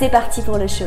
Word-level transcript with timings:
C'est 0.00 0.08
parti 0.08 0.40
pour 0.40 0.56
le 0.56 0.66
show. 0.66 0.86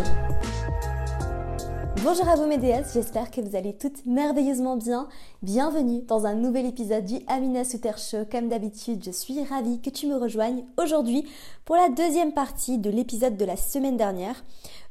Bonjour 2.03 2.27
à 2.27 2.35
vous 2.35 2.47
mes 2.47 2.57
déesses, 2.57 2.93
j'espère 2.95 3.29
que 3.29 3.41
vous 3.41 3.55
allez 3.55 3.77
toutes 3.77 4.03
merveilleusement 4.07 4.75
bien. 4.75 5.07
Bienvenue 5.43 6.03
dans 6.03 6.25
un 6.25 6.35
nouvel 6.35 6.65
épisode 6.65 7.03
du 7.03 7.15
Amina 7.27 7.65
Souter 7.65 7.91
Show. 7.97 8.19
Comme 8.31 8.47
d'habitude, 8.47 9.03
je 9.03 9.11
suis 9.11 9.43
ravie 9.43 9.81
que 9.81 9.89
tu 9.89 10.07
me 10.07 10.15
rejoignes 10.15 10.63
aujourd'hui 10.77 11.27
pour 11.65 11.75
la 11.75 11.89
deuxième 11.89 12.31
partie 12.31 12.77
de 12.77 12.89
l'épisode 12.89 13.35
de 13.35 13.43
la 13.43 13.57
semaine 13.57 13.97
dernière. 13.97 14.41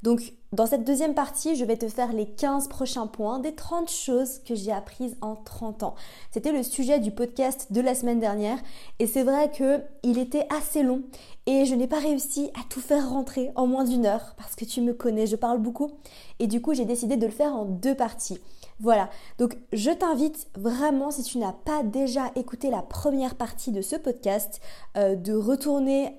Donc 0.03 0.35
dans 0.53 0.67
cette 0.67 0.85
deuxième 0.85 1.15
partie, 1.15 1.57
je 1.57 1.65
vais 1.65 1.79
te 1.79 1.89
faire 1.89 2.13
les 2.13 2.27
15 2.27 2.69
prochains 2.69 3.07
points 3.07 3.39
des 3.39 3.55
30 3.55 3.91
choses 3.91 4.41
que 4.41 4.55
j'ai 4.55 4.73
apprises 4.73 5.17
en 5.23 5.37
30 5.37 5.85
ans. 5.85 5.95
C'était 6.33 6.53
le 6.53 6.63
sujet 6.63 7.01
du 7.01 7.13
podcast 7.13 7.73
de 7.73 7.81
la 7.81 7.95
semaine 7.95 8.21
dernière 8.21 8.59
et 8.99 9.07
c'est 9.07 9.23
vrai 9.23 9.51
que 9.51 9.81
il 10.03 10.19
était 10.19 10.47
assez 10.55 10.83
long 10.83 11.01
et 11.47 11.65
je 11.65 11.75
n'ai 11.75 11.87
pas 11.87 11.99
réussi 11.99 12.51
à 12.61 12.61
tout 12.69 12.81
faire 12.83 13.09
rentrer 13.09 13.53
en 13.55 13.67
moins 13.67 13.85
d'une 13.85 14.05
heure 14.05 14.35
parce 14.37 14.55
que 14.55 14.67
tu 14.67 14.83
me 14.83 14.93
connais, 14.93 15.27
je 15.27 15.37
parle 15.37 15.63
beaucoup 15.63 15.93
et 16.41 16.47
du 16.47 16.61
coup, 16.61 16.75
j'ai 16.75 16.85
décidé 16.85 17.17
de 17.17 17.25
le 17.25 17.33
faire 17.33 17.55
en 17.55 17.65
deux 17.65 17.95
parties. 17.95 18.39
Voilà, 18.81 19.11
donc 19.39 19.57
je 19.73 19.91
t'invite 19.91 20.49
vraiment, 20.57 21.11
si 21.11 21.23
tu 21.23 21.39
n'as 21.39 21.53
pas 21.53 21.83
déjà 21.83 22.33
écouté 22.35 22.71
la 22.71 22.83
première 22.83 23.37
partie 23.37 23.71
de 23.71 23.83
ce 23.83 23.97
podcast, 23.97 24.61
euh, 24.97 25.15
de 25.15 25.35
retourner 25.35 26.17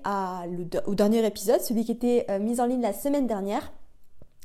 au 0.86 0.94
dernier 0.94 1.26
épisode, 1.26 1.60
celui 1.60 1.84
qui 1.84 1.92
était 1.92 2.26
euh, 2.30 2.38
mis 2.38 2.60
en 2.60 2.66
ligne 2.66 2.80
la 2.80 2.92
semaine 2.92 3.26
dernière 3.26 3.72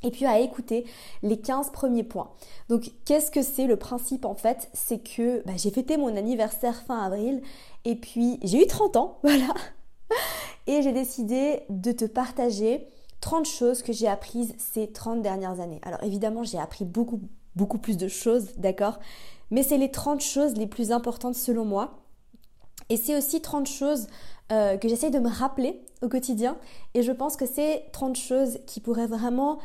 et 0.02 0.10
puis 0.10 0.26
à 0.26 0.38
écouter 0.40 0.84
les 1.22 1.38
15 1.38 1.70
premiers 1.70 2.04
points. 2.04 2.30
Donc 2.68 2.90
qu'est-ce 3.04 3.30
que 3.30 3.42
c'est 3.42 3.66
le 3.66 3.76
principe 3.76 4.24
en 4.24 4.34
fait? 4.34 4.68
C'est 4.72 4.98
que 4.98 5.42
bah, 5.46 5.52
j'ai 5.56 5.70
fêté 5.70 5.96
mon 5.96 6.16
anniversaire 6.16 6.82
fin 6.82 7.02
avril 7.02 7.42
et 7.84 7.96
puis 7.96 8.38
j'ai 8.42 8.62
eu 8.62 8.66
30 8.66 8.96
ans, 8.96 9.18
voilà. 9.22 9.54
Et 10.66 10.82
j'ai 10.82 10.92
décidé 10.92 11.62
de 11.68 11.92
te 11.92 12.04
partager 12.04 12.86
30 13.20 13.46
choses 13.46 13.82
que 13.82 13.92
j'ai 13.92 14.08
apprises 14.08 14.54
ces 14.58 14.90
30 14.90 15.22
dernières 15.22 15.60
années. 15.60 15.80
Alors 15.82 16.02
évidemment 16.02 16.44
j'ai 16.44 16.58
appris 16.58 16.84
beaucoup, 16.84 17.20
beaucoup 17.56 17.78
plus 17.78 17.96
de 17.96 18.08
choses, 18.08 18.52
d'accord? 18.56 18.98
Mais 19.50 19.62
c'est 19.62 19.78
les 19.78 19.90
30 19.90 20.20
choses 20.20 20.54
les 20.54 20.66
plus 20.66 20.92
importantes 20.92 21.34
selon 21.34 21.64
moi. 21.64 21.98
Et 22.88 22.96
c'est 22.96 23.16
aussi 23.16 23.40
30 23.40 23.66
choses 23.66 24.06
euh, 24.52 24.76
que 24.76 24.88
j'essaye 24.88 25.10
de 25.10 25.18
me 25.18 25.28
rappeler 25.28 25.80
au 26.02 26.08
quotidien. 26.08 26.56
Et 26.94 27.02
je 27.02 27.12
pense 27.12 27.36
que 27.36 27.46
c'est 27.46 27.84
30 27.92 28.16
choses 28.16 28.58
qui 28.66 28.80
pourraient 28.80 29.06
vraiment 29.06 29.58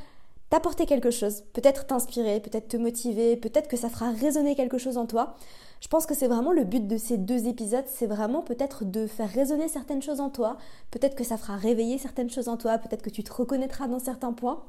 t'apporter 0.49 0.85
quelque 0.85 1.09
chose, 1.09 1.43
peut-être 1.53 1.87
t'inspirer, 1.87 2.39
peut-être 2.39 2.67
te 2.67 2.77
motiver, 2.77 3.35
peut-être 3.35 3.67
que 3.67 3.77
ça 3.77 3.89
fera 3.89 4.11
résonner 4.11 4.55
quelque 4.55 4.77
chose 4.77 4.97
en 4.97 5.07
toi. 5.07 5.35
Je 5.81 5.87
pense 5.87 6.05
que 6.05 6.13
c'est 6.13 6.27
vraiment 6.27 6.51
le 6.51 6.63
but 6.63 6.87
de 6.87 6.97
ces 6.97 7.17
deux 7.17 7.47
épisodes, 7.47 7.85
c'est 7.87 8.05
vraiment 8.05 8.41
peut-être 8.41 8.85
de 8.85 9.07
faire 9.07 9.29
résonner 9.29 9.67
certaines 9.67 10.01
choses 10.01 10.19
en 10.19 10.29
toi, 10.29 10.57
peut-être 10.91 11.15
que 11.15 11.23
ça 11.23 11.37
fera 11.37 11.57
réveiller 11.57 11.97
certaines 11.97 12.29
choses 12.29 12.47
en 12.47 12.57
toi, 12.57 12.77
peut-être 12.77 13.01
que 13.01 13.09
tu 13.09 13.23
te 13.23 13.33
reconnaîtras 13.33 13.87
dans 13.87 13.99
certains 13.99 14.33
points. 14.33 14.63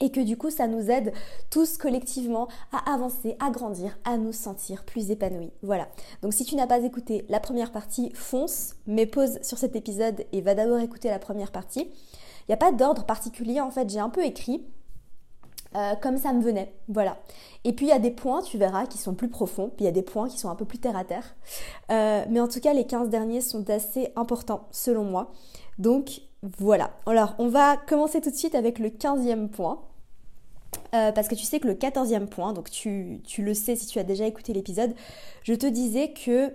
Et 0.00 0.10
que 0.10 0.20
du 0.20 0.36
coup, 0.36 0.50
ça 0.50 0.66
nous 0.66 0.90
aide 0.90 1.12
tous 1.50 1.78
collectivement 1.78 2.48
à 2.72 2.92
avancer, 2.92 3.36
à 3.38 3.50
grandir, 3.50 3.96
à 4.04 4.16
nous 4.16 4.32
sentir 4.32 4.84
plus 4.84 5.10
épanouis. 5.10 5.52
Voilà. 5.62 5.88
Donc 6.22 6.34
si 6.34 6.44
tu 6.44 6.56
n'as 6.56 6.66
pas 6.66 6.80
écouté 6.80 7.24
la 7.28 7.38
première 7.38 7.70
partie, 7.70 8.10
fonce, 8.14 8.74
mets 8.86 9.06
pause 9.06 9.38
sur 9.42 9.58
cet 9.58 9.76
épisode 9.76 10.24
et 10.32 10.40
va 10.40 10.54
d'abord 10.54 10.80
écouter 10.80 11.08
la 11.08 11.20
première 11.20 11.52
partie. 11.52 11.82
Il 11.82 12.50
n'y 12.50 12.54
a 12.54 12.58
pas 12.58 12.72
d'ordre 12.72 13.04
particulier 13.04 13.60
en 13.60 13.70
fait, 13.70 13.88
j'ai 13.88 14.00
un 14.00 14.10
peu 14.10 14.24
écrit 14.24 14.66
euh, 15.76 15.96
comme 15.96 16.18
ça 16.18 16.32
me 16.32 16.40
venait. 16.40 16.72
Voilà. 16.88 17.16
Et 17.64 17.72
puis 17.72 17.86
il 17.86 17.88
y 17.88 17.92
a 17.92 17.98
des 17.98 18.12
points, 18.12 18.42
tu 18.42 18.58
verras, 18.58 18.86
qui 18.86 18.96
sont 18.96 19.14
plus 19.14 19.28
profonds, 19.28 19.70
puis 19.74 19.84
il 19.84 19.84
y 19.86 19.88
a 19.88 19.92
des 19.92 20.02
points 20.02 20.28
qui 20.28 20.38
sont 20.38 20.48
un 20.48 20.54
peu 20.54 20.64
plus 20.64 20.78
terre 20.78 20.96
à 20.96 21.04
terre. 21.04 21.34
Euh, 21.90 22.24
mais 22.30 22.38
en 22.40 22.46
tout 22.46 22.60
cas, 22.60 22.72
les 22.72 22.86
15 22.86 23.08
derniers 23.08 23.40
sont 23.40 23.68
assez 23.70 24.12
importants 24.14 24.68
selon 24.70 25.02
moi. 25.02 25.32
Donc 25.78 26.20
voilà. 26.58 26.90
Alors, 27.06 27.34
on 27.38 27.48
va 27.48 27.76
commencer 27.76 28.20
tout 28.20 28.30
de 28.30 28.36
suite 28.36 28.54
avec 28.54 28.78
le 28.78 28.88
15e 28.88 29.48
point. 29.48 29.82
Euh, 30.94 31.12
parce 31.12 31.28
que 31.28 31.34
tu 31.34 31.44
sais 31.44 31.60
que 31.60 31.66
le 31.66 31.74
14e 31.74 32.26
point, 32.26 32.52
donc 32.52 32.70
tu, 32.70 33.22
le 33.38 33.54
sais 33.54 33.76
si 33.76 33.86
tu 33.86 33.98
as 33.98 34.04
déjà 34.04 34.26
écouté 34.26 34.52
l'épisode, 34.52 34.94
je 35.42 35.54
te 35.54 35.66
disais 35.66 36.12
que 36.12 36.52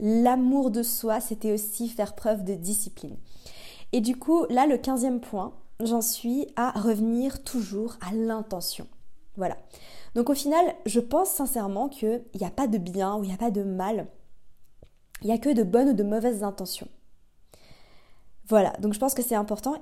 l'amour 0.00 0.70
de 0.70 0.82
soi, 0.82 1.20
c'était 1.20 1.52
aussi 1.52 1.90
faire 1.90 2.14
preuve 2.14 2.42
de 2.42 2.54
discipline. 2.54 3.16
Et 3.92 4.00
du 4.00 4.16
coup, 4.16 4.46
là, 4.48 4.66
le 4.66 4.76
15e 4.76 5.20
point, 5.20 5.52
j'en 5.80 6.00
suis 6.00 6.46
à 6.56 6.70
revenir 6.70 7.42
toujours 7.44 7.96
à 8.00 8.14
l'intention. 8.14 8.86
Voilà. 9.36 9.56
Donc 10.14 10.30
au 10.30 10.34
final, 10.34 10.74
je 10.86 11.00
pense 11.00 11.28
sincèrement 11.28 11.88
qu'il 11.88 12.22
n'y 12.38 12.46
a 12.46 12.50
pas 12.50 12.66
de 12.66 12.78
bien 12.78 13.16
ou 13.16 13.24
il 13.24 13.28
n'y 13.28 13.34
a 13.34 13.38
pas 13.38 13.50
de 13.50 13.62
mal. 13.62 14.06
Il 15.22 15.26
n'y 15.26 15.32
a 15.32 15.38
que 15.38 15.52
de 15.52 15.62
bonnes 15.62 15.90
ou 15.90 15.94
de 15.94 16.02
mauvaises 16.02 16.42
intentions. 16.42 16.88
Voilà, 18.48 18.72
donc 18.80 18.92
je 18.92 18.98
pense 18.98 19.14
que 19.14 19.22
c'est 19.22 19.34
important. 19.34 19.74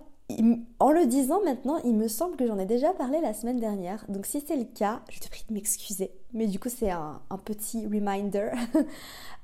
En 0.79 0.93
le 0.93 1.07
disant 1.07 1.41
maintenant, 1.45 1.79
il 1.85 1.97
me 1.97 2.07
semble 2.07 2.37
que 2.37 2.47
j'en 2.47 2.59
ai 2.59 2.67
déjà 2.67 2.93
parlé 2.93 3.21
la 3.21 3.35
semaine 3.35 3.59
dernière. 3.59 4.05
Donc 4.09 4.27
si 4.27 4.41
c'est 4.47 4.57
le 4.57 4.65
cas, 4.65 5.01
je 5.11 5.19
te 5.19 5.29
prie 5.29 5.45
de 5.49 5.55
m'excuser. 5.55 6.13
Mais 6.33 6.47
du 6.47 6.61
coup, 6.61 6.69
c'est 6.69 6.91
un, 6.91 7.21
petit 7.45 7.87
reminder. 7.87 8.51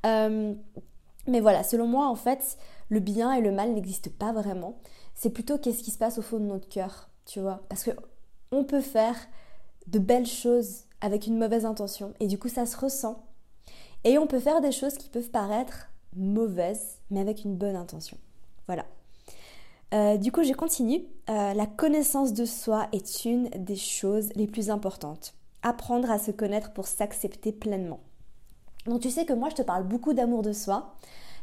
Euh, 0.04 0.54
mais 1.27 1.41
voilà, 1.41 1.65
selon 1.65 1.88
moi, 1.88 2.06
en 2.06 2.15
fait, 2.15 2.59
le 2.91 3.00
bien 3.00 3.32
et 3.32 3.41
le 3.41 3.50
mal 3.50 3.72
n'existent 3.72 4.10
pas 4.16 4.31
vraiment 4.31 4.77
c'est 5.16 5.31
plutôt 5.31 5.59
qu'est-ce 5.59 5.83
qui 5.83 5.91
se 5.91 5.98
passe 5.98 6.19
au 6.19 6.22
fond 6.22 6.38
de 6.38 6.44
notre 6.44 6.69
cœur, 6.69 7.09
tu 7.25 7.41
vois. 7.41 7.65
Parce 7.69 7.83
que 7.83 7.91
on 8.53 8.62
peut 8.62 8.83
faire 8.83 9.16
de 9.88 9.98
belles 9.98 10.27
choses 10.27 10.84
avec 11.00 11.27
une 11.27 11.38
mauvaise 11.38 11.65
intention 11.65 12.15
et 12.21 12.28
du 12.28 12.38
coup 12.38 12.48
ça 12.48 12.66
se 12.66 12.77
ressent. 12.77 13.27
Et 14.04 14.19
on 14.19 14.27
peut 14.27 14.38
faire 14.38 14.60
des 14.60 14.72
choses 14.72 14.97
qui 14.97 15.09
peuvent 15.09 15.31
paraître 15.31 15.88
mauvaises 16.15 17.00
mais 17.10 17.21
avec 17.21 17.44
une 17.44 17.56
bonne 17.56 17.77
intention. 17.77 18.19
Voilà. 18.66 18.84
Euh, 19.95 20.17
du 20.17 20.33
coup, 20.33 20.43
je 20.43 20.53
continue. 20.53 21.05
Euh, 21.31 21.55
la 21.55 21.67
connaissance 21.67 22.33
de 22.33 22.45
soi 22.45 22.89
est 22.93 23.25
une 23.25 23.49
des 23.51 23.77
choses 23.77 24.31
les 24.35 24.47
plus 24.47 24.71
importantes. 24.71 25.35
Apprendre 25.63 26.11
à 26.11 26.19
se 26.19 26.31
connaître 26.31 26.73
pour 26.73 26.87
s'accepter 26.87 27.53
pleinement. 27.53 28.01
Donc 28.87 29.01
tu 29.01 29.11
sais 29.11 29.25
que 29.25 29.33
moi, 29.33 29.49
je 29.51 29.57
te 29.57 29.63
parle 29.63 29.85
beaucoup 29.85 30.13
d'amour 30.13 30.43
de 30.43 30.53
soi, 30.53 30.95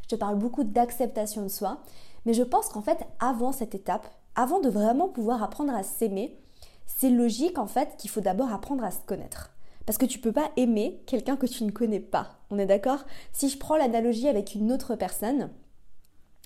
je 0.02 0.08
te 0.08 0.14
parle 0.14 0.38
beaucoup 0.38 0.64
d'acceptation 0.64 1.42
de 1.42 1.48
soi, 1.48 1.82
mais 2.24 2.32
je 2.32 2.42
pense 2.42 2.68
qu'en 2.68 2.80
fait, 2.80 3.06
avant 3.20 3.52
cette 3.52 3.74
étape, 3.74 4.08
avant 4.34 4.60
de 4.60 4.70
vraiment 4.70 5.08
pouvoir 5.08 5.42
apprendre 5.42 5.74
à 5.74 5.82
s'aimer, 5.82 6.38
c'est 6.86 7.10
logique 7.10 7.58
en 7.58 7.66
fait 7.66 7.96
qu'il 7.98 8.10
faut 8.10 8.20
d'abord 8.20 8.52
apprendre 8.52 8.84
à 8.84 8.90
se 8.90 9.00
connaître. 9.06 9.50
Parce 9.86 9.98
que 9.98 10.06
tu 10.06 10.18
peux 10.18 10.32
pas 10.32 10.50
aimer 10.56 11.02
quelqu'un 11.06 11.36
que 11.36 11.46
tu 11.46 11.64
ne 11.64 11.70
connais 11.70 12.00
pas. 12.00 12.38
On 12.50 12.58
est 12.58 12.66
d'accord? 12.66 13.04
Si 13.32 13.50
je 13.50 13.58
prends 13.58 13.76
l'analogie 13.76 14.28
avec 14.28 14.54
une 14.54 14.72
autre 14.72 14.96
personne, 14.96 15.50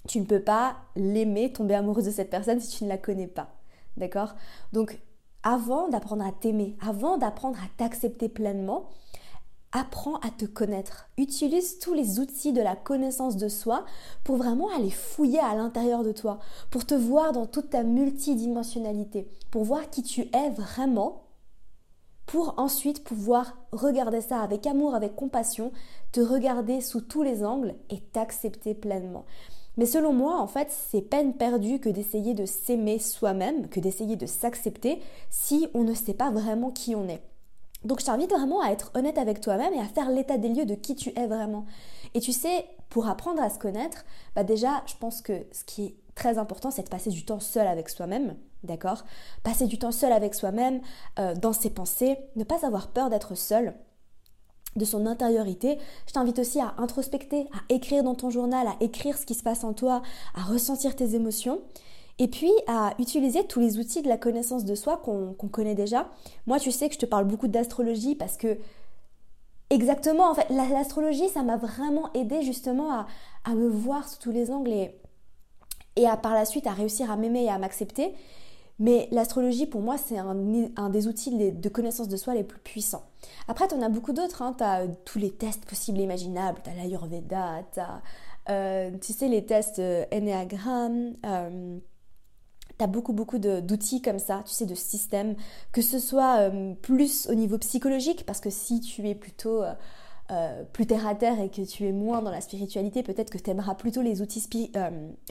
tu 0.08 0.20
ne 0.20 0.24
peux 0.24 0.40
pas 0.40 0.76
l'aimer, 0.96 1.52
tomber 1.52 1.74
amoureuse 1.74 2.06
de 2.06 2.10
cette 2.10 2.30
personne 2.30 2.60
si 2.60 2.76
tu 2.76 2.84
ne 2.84 2.88
la 2.88 2.98
connais 2.98 3.28
pas. 3.28 3.50
D'accord? 3.96 4.34
Donc, 4.72 5.00
avant 5.42 5.88
d'apprendre 5.88 6.26
à 6.26 6.32
t'aimer, 6.32 6.76
avant 6.80 7.16
d'apprendre 7.16 7.58
à 7.58 7.68
t'accepter 7.76 8.28
pleinement, 8.28 8.88
Apprends 9.72 10.16
à 10.20 10.30
te 10.30 10.46
connaître. 10.46 11.10
Utilise 11.18 11.78
tous 11.78 11.92
les 11.92 12.20
outils 12.20 12.54
de 12.54 12.62
la 12.62 12.74
connaissance 12.74 13.36
de 13.36 13.48
soi 13.48 13.84
pour 14.24 14.36
vraiment 14.36 14.70
aller 14.74 14.90
fouiller 14.90 15.40
à 15.40 15.54
l'intérieur 15.54 16.04
de 16.04 16.12
toi, 16.12 16.38
pour 16.70 16.86
te 16.86 16.94
voir 16.94 17.32
dans 17.32 17.44
toute 17.44 17.68
ta 17.68 17.82
multidimensionnalité, 17.82 19.28
pour 19.50 19.64
voir 19.64 19.90
qui 19.90 20.02
tu 20.02 20.22
es 20.22 20.50
vraiment, 20.50 21.24
pour 22.24 22.54
ensuite 22.56 23.04
pouvoir 23.04 23.58
regarder 23.70 24.22
ça 24.22 24.40
avec 24.40 24.66
amour, 24.66 24.94
avec 24.94 25.14
compassion, 25.14 25.70
te 26.12 26.20
regarder 26.20 26.80
sous 26.80 27.02
tous 27.02 27.22
les 27.22 27.44
angles 27.44 27.74
et 27.90 28.00
t'accepter 28.00 28.72
pleinement. 28.72 29.26
Mais 29.78 29.86
selon 29.86 30.12
moi, 30.12 30.40
en 30.40 30.48
fait, 30.48 30.68
c'est 30.70 31.00
peine 31.00 31.34
perdue 31.34 31.78
que 31.78 31.88
d'essayer 31.88 32.34
de 32.34 32.46
s'aimer 32.46 32.98
soi-même, 32.98 33.68
que 33.68 33.78
d'essayer 33.78 34.16
de 34.16 34.26
s'accepter 34.26 35.00
si 35.30 35.68
on 35.72 35.84
ne 35.84 35.94
sait 35.94 36.14
pas 36.14 36.32
vraiment 36.32 36.70
qui 36.70 36.96
on 36.96 37.08
est. 37.08 37.22
Donc 37.84 38.00
je 38.00 38.06
t'invite 38.06 38.30
vraiment 38.30 38.60
à 38.60 38.70
être 38.70 38.90
honnête 38.94 39.18
avec 39.18 39.40
toi-même 39.40 39.72
et 39.72 39.78
à 39.78 39.84
faire 39.84 40.10
l'état 40.10 40.36
des 40.36 40.48
lieux 40.48 40.66
de 40.66 40.74
qui 40.74 40.96
tu 40.96 41.12
es 41.16 41.28
vraiment. 41.28 41.64
Et 42.14 42.20
tu 42.20 42.32
sais, 42.32 42.66
pour 42.88 43.08
apprendre 43.08 43.40
à 43.40 43.50
se 43.50 43.60
connaître, 43.60 44.04
bah 44.34 44.42
déjà, 44.42 44.82
je 44.86 44.94
pense 44.96 45.22
que 45.22 45.46
ce 45.52 45.62
qui 45.62 45.84
est 45.84 45.96
très 46.16 46.38
important, 46.38 46.72
c'est 46.72 46.82
de 46.82 46.88
passer 46.88 47.10
du 47.10 47.24
temps 47.24 47.38
seul 47.38 47.68
avec 47.68 47.88
soi-même, 47.88 48.34
d'accord? 48.64 49.04
Passer 49.44 49.66
du 49.66 49.78
temps 49.78 49.92
seul 49.92 50.12
avec 50.12 50.34
soi-même, 50.34 50.80
euh, 51.20 51.36
dans 51.36 51.52
ses 51.52 51.70
pensées, 51.70 52.18
ne 52.34 52.42
pas 52.42 52.66
avoir 52.66 52.88
peur 52.88 53.10
d'être 53.10 53.36
seul, 53.36 53.74
de 54.76 54.84
son 54.84 55.06
intériorité. 55.06 55.78
Je 56.06 56.12
t'invite 56.12 56.38
aussi 56.38 56.60
à 56.60 56.74
introspecter, 56.78 57.46
à 57.52 57.74
écrire 57.74 58.02
dans 58.02 58.14
ton 58.14 58.30
journal, 58.30 58.66
à 58.66 58.76
écrire 58.80 59.16
ce 59.16 59.26
qui 59.26 59.34
se 59.34 59.42
passe 59.42 59.64
en 59.64 59.72
toi, 59.72 60.02
à 60.34 60.42
ressentir 60.42 60.96
tes 60.96 61.14
émotions. 61.14 61.60
Et 62.20 62.26
puis 62.26 62.50
à 62.66 62.94
utiliser 62.98 63.44
tous 63.44 63.60
les 63.60 63.78
outils 63.78 64.02
de 64.02 64.08
la 64.08 64.16
connaissance 64.16 64.64
de 64.64 64.74
soi 64.74 64.96
qu'on 64.96 65.34
connaît 65.34 65.76
déjà. 65.76 66.08
Moi, 66.46 66.58
tu 66.58 66.72
sais 66.72 66.88
que 66.88 66.94
je 66.94 66.98
te 66.98 67.06
parle 67.06 67.26
beaucoup 67.26 67.46
d'astrologie 67.46 68.16
parce 68.16 68.36
que 68.36 68.58
exactement, 69.70 70.28
en 70.28 70.34
fait, 70.34 70.48
l'astrologie, 70.50 71.28
ça 71.28 71.42
m'a 71.42 71.56
vraiment 71.56 72.12
aidé 72.14 72.42
justement 72.42 72.90
à, 73.44 73.54
me 73.54 73.68
voir 73.68 74.08
sous 74.08 74.18
tous 74.18 74.32
les 74.32 74.50
angles 74.50 74.72
et, 74.72 74.90
et 75.96 76.06
à 76.06 76.16
par 76.16 76.34
la 76.34 76.44
suite 76.44 76.66
à 76.66 76.72
réussir 76.72 77.10
à 77.10 77.16
m'aimer 77.16 77.44
et 77.44 77.50
à 77.50 77.58
m'accepter. 77.58 78.14
Mais 78.78 79.08
l'astrologie, 79.10 79.66
pour 79.66 79.80
moi, 79.80 79.98
c'est 79.98 80.18
un, 80.18 80.90
des 80.90 81.08
outils 81.08 81.52
de 81.52 81.68
connaissance 81.68 82.08
de 82.08 82.16
soi 82.16 82.34
les 82.34 82.44
plus 82.44 82.60
puissants. 82.60 83.02
Après, 83.48 83.66
tu 83.66 83.74
en 83.74 83.82
as 83.82 83.88
beaucoup 83.88 84.12
d'autres. 84.12 84.42
Hein. 84.42 84.54
Tu 84.56 84.62
as 84.62 84.82
euh, 84.82 84.88
tous 85.04 85.18
les 85.18 85.30
tests 85.30 85.64
possibles 85.64 85.98
et 85.98 86.04
imaginables. 86.04 86.60
Tu 86.62 86.70
as 86.70 86.74
l'Ayurveda, 86.74 87.64
tu 87.74 87.80
euh, 88.50 88.90
tu 89.00 89.12
sais, 89.12 89.28
les 89.28 89.44
tests 89.44 89.80
euh, 89.80 90.04
Enneagram. 90.12 91.14
Euh, 91.26 91.78
tu 92.78 92.84
as 92.84 92.86
beaucoup, 92.86 93.12
beaucoup 93.12 93.38
d'outils 93.38 94.00
comme 94.00 94.20
ça, 94.20 94.42
tu 94.46 94.52
sais, 94.52 94.64
de 94.64 94.76
systèmes. 94.76 95.34
Que 95.72 95.82
ce 95.82 95.98
soit 95.98 96.48
plus 96.80 97.28
au 97.28 97.34
niveau 97.34 97.58
psychologique, 97.58 98.24
parce 98.24 98.38
que 98.40 98.50
si 98.50 98.80
tu 98.80 99.08
es 99.08 99.16
plutôt... 99.16 99.64
plus 100.72 100.86
terre 100.86 101.06
à 101.06 101.14
terre 101.14 101.40
et 101.40 101.48
que 101.50 101.62
tu 101.62 101.86
es 101.86 101.92
moins 101.92 102.22
dans 102.22 102.30
la 102.30 102.40
spiritualité, 102.40 103.02
peut-être 103.02 103.30
que 103.30 103.38
tu 103.38 103.50
aimeras 103.50 103.74
plutôt 103.74 104.02
les 104.02 104.20
outils, 104.22 104.70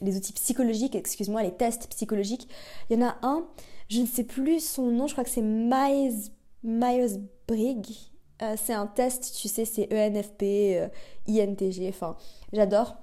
les 0.02 0.18
outils 0.18 0.34
psychologiques, 0.34 0.96
excuse-moi, 0.96 1.44
les 1.44 1.54
tests 1.54 1.88
psychologiques. 1.90 2.48
Il 2.90 3.00
y 3.00 3.04
en 3.04 3.08
a 3.08 3.18
un, 3.22 3.48
je 3.90 4.02
ne 4.02 4.06
sais 4.06 4.24
plus 4.24 4.60
son 4.60 4.88
nom, 4.88 5.08
je 5.08 5.14
crois 5.14 5.24
que 5.24 5.30
c'est 5.30 5.42
Myers, 5.42 6.32
Myers-Briggs. 6.64 8.12
c'est 8.56 8.74
un 8.74 8.88
test, 8.88 9.36
tu 9.40 9.48
sais, 9.48 9.66
c'est 9.66 9.88
ENFP, 9.94 10.90
INTG, 11.28 11.90
enfin, 11.90 12.16
j'adore. 12.54 12.96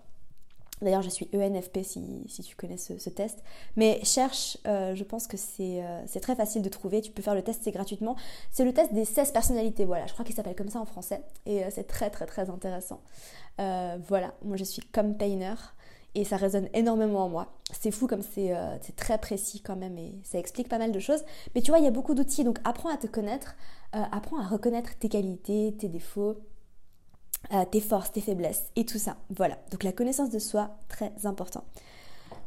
D'ailleurs, 0.85 1.03
je 1.03 1.09
suis 1.09 1.29
ENFP 1.35 1.79
si, 1.83 2.43
tu 2.43 2.57
connais 2.57 2.77
ce, 2.77 3.09
test. 3.09 3.43
Mais 3.77 4.01
cherche, 4.05 4.59
euh, 4.67 4.95
je 4.95 5.03
pense 5.03 5.27
que 5.27 5.37
euh, 5.61 6.03
c'est 6.07 6.21
très 6.21 6.37
facile 6.37 6.63
de 6.63 6.69
trouver. 6.69 7.01
Tu 7.01 7.11
peux 7.11 7.23
faire 7.23 7.35
le 7.35 7.43
test, 7.43 7.63
c'est 7.65 7.73
gratuitement. 7.73 8.17
C'est 8.51 8.65
le 8.65 8.73
test 8.73 8.93
des 8.93 9.05
16 9.05 9.33
personnalités. 9.33 9.87
Voilà, 9.87 10.07
je 10.07 10.13
crois 10.13 10.25
qu'il 10.25 10.35
s'appelle 10.35 10.55
comme 10.55 10.69
ça 10.69 10.81
en 10.81 10.85
français. 10.85 11.23
Et 11.47 11.65
euh, 11.65 11.69
c'est 11.71 11.85
très, 11.85 12.11
très, 12.11 12.27
très 12.27 12.51
intéressant. 12.51 13.01
voilà, 13.59 14.35
moi 14.43 14.57
je 14.57 14.65
suis 14.65 14.83
comme. 14.83 15.15
Et 16.17 16.25
ça 16.25 16.37
résonne 16.37 16.69
énormément 16.75 17.25
en 17.25 17.29
moi. 17.29 17.55
C'est 17.73 17.91
fou 17.91 18.07
comme 18.07 18.23
c'est 18.23 18.55
très 18.95 19.19
précis 19.19 19.61
quand 19.61 19.75
même 19.75 19.99
et 19.99 20.15
ça 20.23 20.39
explique 20.39 20.69
pas 20.69 20.79
mal 20.79 20.93
de 20.93 20.99
choses. 21.01 21.25
Mais 21.55 21.63
tu 21.63 21.71
vois, 21.71 21.79
il 21.79 21.85
y 21.85 21.89
a 21.89 21.91
beaucoup 21.91 22.15
d'outils. 22.15 22.45
Donc 22.45 22.59
apprends 22.65 22.91
à 22.91 22.97
te 22.97 23.07
connaître, 23.07 23.57
apprends 23.93 24.39
à 24.39 24.47
reconnaître 24.47 24.97
tes 24.99 25.09
qualités, 25.09 25.75
tes 25.79 25.89
défauts, 25.89 26.37
euh, 27.52 27.64
tes 27.64 27.81
forces, 27.81 28.12
tes 28.12 28.20
faiblesses 28.20 28.64
et 28.76 28.85
tout 28.85 28.99
ça. 28.99 29.17
Voilà, 29.31 29.58
donc 29.70 29.82
la 29.82 29.93
connaissance 29.93 30.31
de 30.31 30.38
soi, 30.38 30.76
très 30.88 31.12
important. 31.25 31.64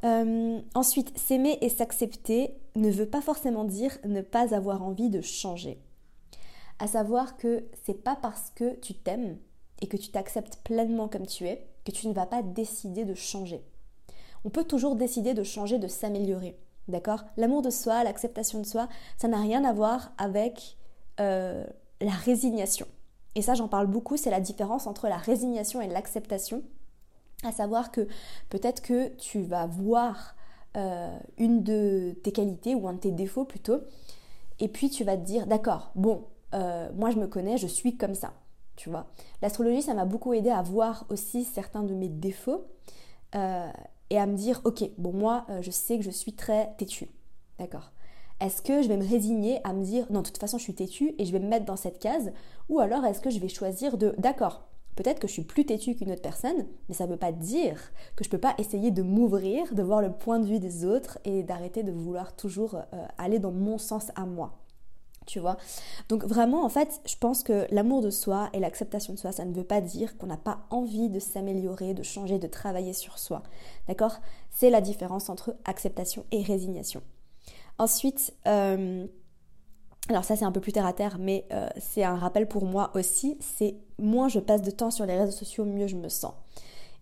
Euh, 0.04 0.60
ensuite, 0.76 1.18
s'aimer 1.18 1.58
et 1.62 1.70
s'accepter 1.70 2.54
ne 2.76 2.90
veut 2.90 3.10
pas 3.10 3.22
forcément 3.22 3.64
dire 3.64 3.98
ne 4.06 4.22
pas 4.22 4.54
avoir 4.54 4.84
envie 4.84 5.10
de 5.10 5.22
changer. 5.22 5.82
À 6.80 6.88
savoir 6.88 7.38
que 7.38 7.66
c'est 7.84 8.04
pas 8.04 8.16
parce 8.16 8.52
que 8.54 8.76
tu 8.76 8.94
t'aimes 8.94 9.38
et 9.82 9.88
que 9.88 9.98
tu 9.98 10.10
t'acceptes 10.10 10.58
pleinement 10.64 11.08
comme 11.08 11.26
tu 11.26 11.48
es 11.48 11.68
que 11.86 11.92
tu 11.92 12.08
ne 12.08 12.14
vas 12.14 12.26
pas 12.26 12.44
décider 12.44 13.06
de 13.06 13.14
changer. 13.14 13.64
On 14.44 14.50
peut 14.50 14.66
toujours 14.66 14.96
décider 14.96 15.34
de 15.34 15.44
changer, 15.44 15.80
de 15.80 15.88
s'améliorer. 15.88 16.58
D'accord? 16.88 17.24
L'amour 17.38 17.62
de 17.62 17.70
soi, 17.70 18.04
l'acceptation 18.04 18.60
de 18.60 18.66
soi, 18.66 18.88
ça 19.18 19.28
n'a 19.28 19.42
rien 19.42 19.64
à 19.64 19.74
voir 19.74 20.12
avec 20.18 20.78
euh, 21.20 21.66
la 22.02 22.12
résignation. 22.12 22.88
Et 23.38 23.44
ça, 23.44 23.54
j'en 23.54 23.68
parle 23.68 23.86
beaucoup, 23.86 24.18
c'est 24.18 24.32
la 24.32 24.42
différence 24.42 24.88
entre 24.88 25.08
la 25.08 25.18
résignation 25.18 25.80
et 25.80 25.88
l'acceptation. 25.88 26.64
À 27.44 27.52
savoir 27.52 27.92
que 27.92 28.08
peut-être 28.50 28.82
que 28.82 29.10
tu 29.10 29.44
vas 29.44 29.68
voir 29.68 30.36
euh, 30.76 31.16
une 31.38 31.62
de 31.62 32.16
tes 32.24 32.32
qualités 32.32 32.74
ou 32.74 32.88
un 32.88 32.94
de 32.94 32.98
tes 32.98 33.12
défauts 33.12 33.46
plutôt, 33.46 33.82
et 34.60 34.68
puis 34.68 34.90
tu 34.90 35.04
vas 35.04 35.16
te 35.16 35.22
dire, 35.22 35.46
d'accord, 35.46 35.92
bon, 35.94 36.26
euh, 36.56 36.90
moi 36.96 37.12
je 37.12 37.18
me 37.18 37.28
connais, 37.28 37.60
je 37.60 37.68
suis 37.68 37.96
comme 37.96 38.16
ça, 38.16 38.34
tu 38.76 38.90
vois. 38.90 39.06
L'astrologie, 39.44 39.84
ça 39.84 39.94
m'a 39.94 40.06
beaucoup 40.06 40.34
aidé 40.34 40.50
à 40.50 40.64
voir 40.64 41.06
aussi 41.10 41.44
certains 41.44 41.84
de 41.84 41.94
mes 41.94 42.10
défauts 42.10 42.66
euh, 43.36 43.70
et 44.10 44.18
à 44.18 44.26
me 44.26 44.36
dire, 44.36 44.62
ok, 44.64 44.84
bon, 44.98 45.14
moi 45.14 45.46
je 45.62 45.70
sais 45.70 46.00
que 46.00 46.04
je 46.04 46.10
suis 46.10 46.34
très 46.34 46.74
têtue, 46.80 47.12
d'accord. 47.60 47.92
Est-ce 48.40 48.62
que 48.62 48.84
je 48.84 48.88
vais 48.88 48.98
me 48.98 49.08
résigner 49.08 49.60
à 49.64 49.74
me 49.74 49.84
dire 49.84 50.06
non, 50.12 50.22
de 50.22 50.28
toute 50.28 50.38
façon 50.38 50.58
je 50.58 50.64
suis 50.64 50.76
têtue 50.76 51.16
et 51.18 51.26
je 51.26 51.32
vais 51.32 51.40
me 51.40 51.48
mettre 51.48 51.66
dans 51.66 51.76
cette 51.76 52.00
case 52.00 52.32
Ou 52.70 52.80
alors 52.80 53.04
est-ce 53.06 53.20
que 53.20 53.32
je 53.32 53.40
vais 53.40 53.48
choisir 53.48 53.98
de 53.98 54.14
d'accord, 54.20 54.68
peut-être 54.96 55.20
que 55.20 55.28
je 55.28 55.34
suis 55.34 55.44
plus 55.44 55.66
têtue 55.66 55.96
qu'une 55.96 56.12
autre 56.12 56.22
personne, 56.22 56.68
mais 56.88 56.94
ça 56.94 57.06
ne 57.06 57.12
veut 57.12 57.18
pas 57.18 57.32
dire 57.32 57.80
que 58.16 58.24
je 58.24 58.30
ne 58.30 58.32
peux 58.32 58.38
pas 58.38 58.54
essayer 58.60 58.92
de 58.92 59.02
m'ouvrir, 59.02 59.74
de 59.74 59.82
voir 59.82 60.02
le 60.02 60.12
point 60.12 60.40
de 60.40 60.46
vue 60.46 60.60
des 60.60 60.86
autres 60.86 61.18
et 61.26 61.42
d'arrêter 61.42 61.82
de 61.82 61.92
vouloir 61.92 62.36
toujours 62.36 62.76
euh, 62.76 63.06
aller 63.18 63.40
dans 63.40 63.52
mon 63.52 63.80
sens 63.80 64.12
à 64.16 64.26
moi. 64.26 64.60
Tu 65.26 65.40
vois? 65.40 65.58
Donc 66.08 66.24
vraiment, 66.24 66.64
en 66.64 66.70
fait, 66.70 67.02
je 67.06 67.16
pense 67.18 67.44
que 67.44 67.68
l'amour 67.70 68.02
de 68.02 68.10
soi 68.10 68.50
et 68.54 68.60
l'acceptation 68.60 69.14
de 69.14 69.20
soi, 69.20 69.34
ça 69.34 69.46
ne 69.46 69.54
veut 69.54 69.66
pas 69.66 69.82
dire 69.82 70.18
qu'on 70.18 70.28
n'a 70.28 70.38
pas 70.38 70.60
envie 70.70 71.10
de 71.10 71.20
s'améliorer, 71.20 71.94
de 71.94 72.04
changer, 72.04 72.40
de 72.40 72.48
travailler 72.48 72.94
sur 72.94 73.20
soi. 73.20 73.44
D'accord? 73.88 74.20
C'est 74.52 74.70
la 74.70 74.80
différence 74.80 75.30
entre 75.30 75.56
acceptation 75.66 76.24
et 76.32 76.44
résignation. 76.44 77.02
Ensuite, 77.80 78.34
euh, 78.48 79.06
alors 80.10 80.24
ça 80.24 80.36
c'est 80.36 80.46
un 80.46 80.52
peu 80.52 80.62
plus 80.62 80.72
terre 80.72 80.86
à 80.86 80.94
terre, 80.94 81.18
mais 81.20 81.46
euh, 81.52 81.70
c'est 81.78 82.04
un 82.04 82.16
rappel 82.16 82.48
pour 82.48 82.66
moi 82.66 82.92
aussi, 82.96 83.38
c'est 83.40 83.78
moins 84.00 84.30
je 84.30 84.40
passe 84.40 84.62
de 84.62 84.72
temps 84.72 84.92
sur 84.92 85.06
les 85.06 85.18
réseaux 85.18 85.32
sociaux, 85.32 85.66
mieux 85.66 85.88
je 85.88 85.96
me 85.96 86.10
sens. 86.10 86.34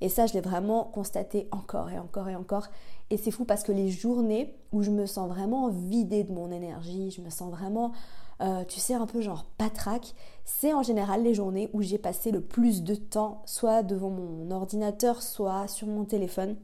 Et 0.02 0.10
ça, 0.10 0.26
je 0.26 0.34
l'ai 0.34 0.42
vraiment 0.42 0.84
constaté 0.84 1.48
encore 1.52 1.90
et 1.90 1.98
encore 1.98 2.28
et 2.28 2.36
encore. 2.36 2.68
Et 3.10 3.18
c'est 3.18 3.32
fou 3.32 3.46
parce 3.46 3.64
que 3.64 3.72
les 3.72 3.90
journées 3.90 4.54
où 4.72 4.82
je 4.82 4.92
me 4.92 5.06
sens 5.06 5.30
vraiment 5.30 5.70
vidée 5.70 6.24
de 6.24 6.34
mon 6.34 6.52
énergie, 6.52 7.12
je 7.12 7.22
me 7.22 7.30
sens 7.30 7.50
vraiment, 7.50 7.94
euh, 8.42 8.66
tu 8.66 8.80
sais, 8.80 8.94
un 8.94 9.06
peu 9.06 9.22
genre 9.22 9.46
patraque, 9.58 10.14
c'est 10.44 10.74
en 10.74 10.84
général 10.84 11.24
les 11.24 11.34
journées 11.34 11.70
où 11.74 11.82
j'ai 11.82 11.98
passé 11.98 12.32
le 12.32 12.42
plus 12.42 12.84
de 12.84 12.96
temps, 12.96 13.42
soit 13.46 13.84
devant 13.84 14.10
mon 14.10 14.52
ordinateur, 14.52 15.22
soit 15.22 15.68
sur 15.68 15.88
mon 15.88 16.04
téléphone. 16.04 16.58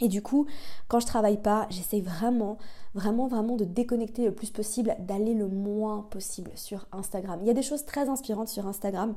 Et 0.00 0.08
du 0.08 0.22
coup, 0.22 0.46
quand 0.88 1.00
je 1.00 1.06
travaille 1.06 1.42
pas, 1.42 1.66
j'essaie 1.68 2.00
vraiment, 2.00 2.56
vraiment, 2.94 3.28
vraiment 3.28 3.56
de 3.56 3.64
déconnecter 3.64 4.24
le 4.24 4.34
plus 4.34 4.50
possible, 4.50 4.96
d'aller 5.00 5.34
le 5.34 5.48
moins 5.48 6.02
possible 6.10 6.50
sur 6.56 6.86
Instagram. 6.92 7.38
Il 7.42 7.46
y 7.46 7.50
a 7.50 7.54
des 7.54 7.62
choses 7.62 7.84
très 7.84 8.08
inspirantes 8.08 8.48
sur 8.48 8.66
Instagram, 8.66 9.14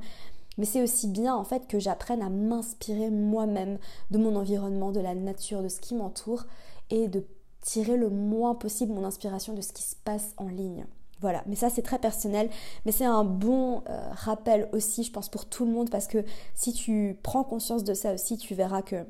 mais 0.58 0.64
c'est 0.64 0.82
aussi 0.82 1.08
bien 1.08 1.34
en 1.34 1.44
fait 1.44 1.66
que 1.66 1.78
j'apprenne 1.78 2.22
à 2.22 2.30
m'inspirer 2.30 3.10
moi-même 3.10 3.78
de 4.10 4.18
mon 4.18 4.36
environnement, 4.36 4.92
de 4.92 5.00
la 5.00 5.14
nature, 5.14 5.62
de 5.62 5.68
ce 5.68 5.80
qui 5.80 5.94
m'entoure 5.94 6.44
et 6.90 7.08
de 7.08 7.24
tirer 7.60 7.96
le 7.96 8.10
moins 8.10 8.54
possible 8.54 8.92
mon 8.92 9.04
inspiration 9.04 9.54
de 9.54 9.60
ce 9.60 9.72
qui 9.72 9.82
se 9.82 9.96
passe 9.96 10.34
en 10.36 10.48
ligne. 10.48 10.86
Voilà, 11.20 11.42
mais 11.46 11.56
ça 11.56 11.70
c'est 11.70 11.82
très 11.82 11.98
personnel, 11.98 12.50
mais 12.84 12.92
c'est 12.92 13.04
un 13.06 13.24
bon 13.24 13.82
euh, 13.88 14.08
rappel 14.12 14.68
aussi, 14.72 15.04
je 15.04 15.10
pense, 15.10 15.30
pour 15.30 15.46
tout 15.46 15.64
le 15.64 15.72
monde, 15.72 15.88
parce 15.88 16.06
que 16.06 16.22
si 16.54 16.72
tu 16.72 17.18
prends 17.22 17.44
conscience 17.44 17.82
de 17.82 17.94
ça 17.94 18.12
aussi, 18.12 18.36
tu 18.36 18.54
verras 18.54 18.82
que 18.82 19.06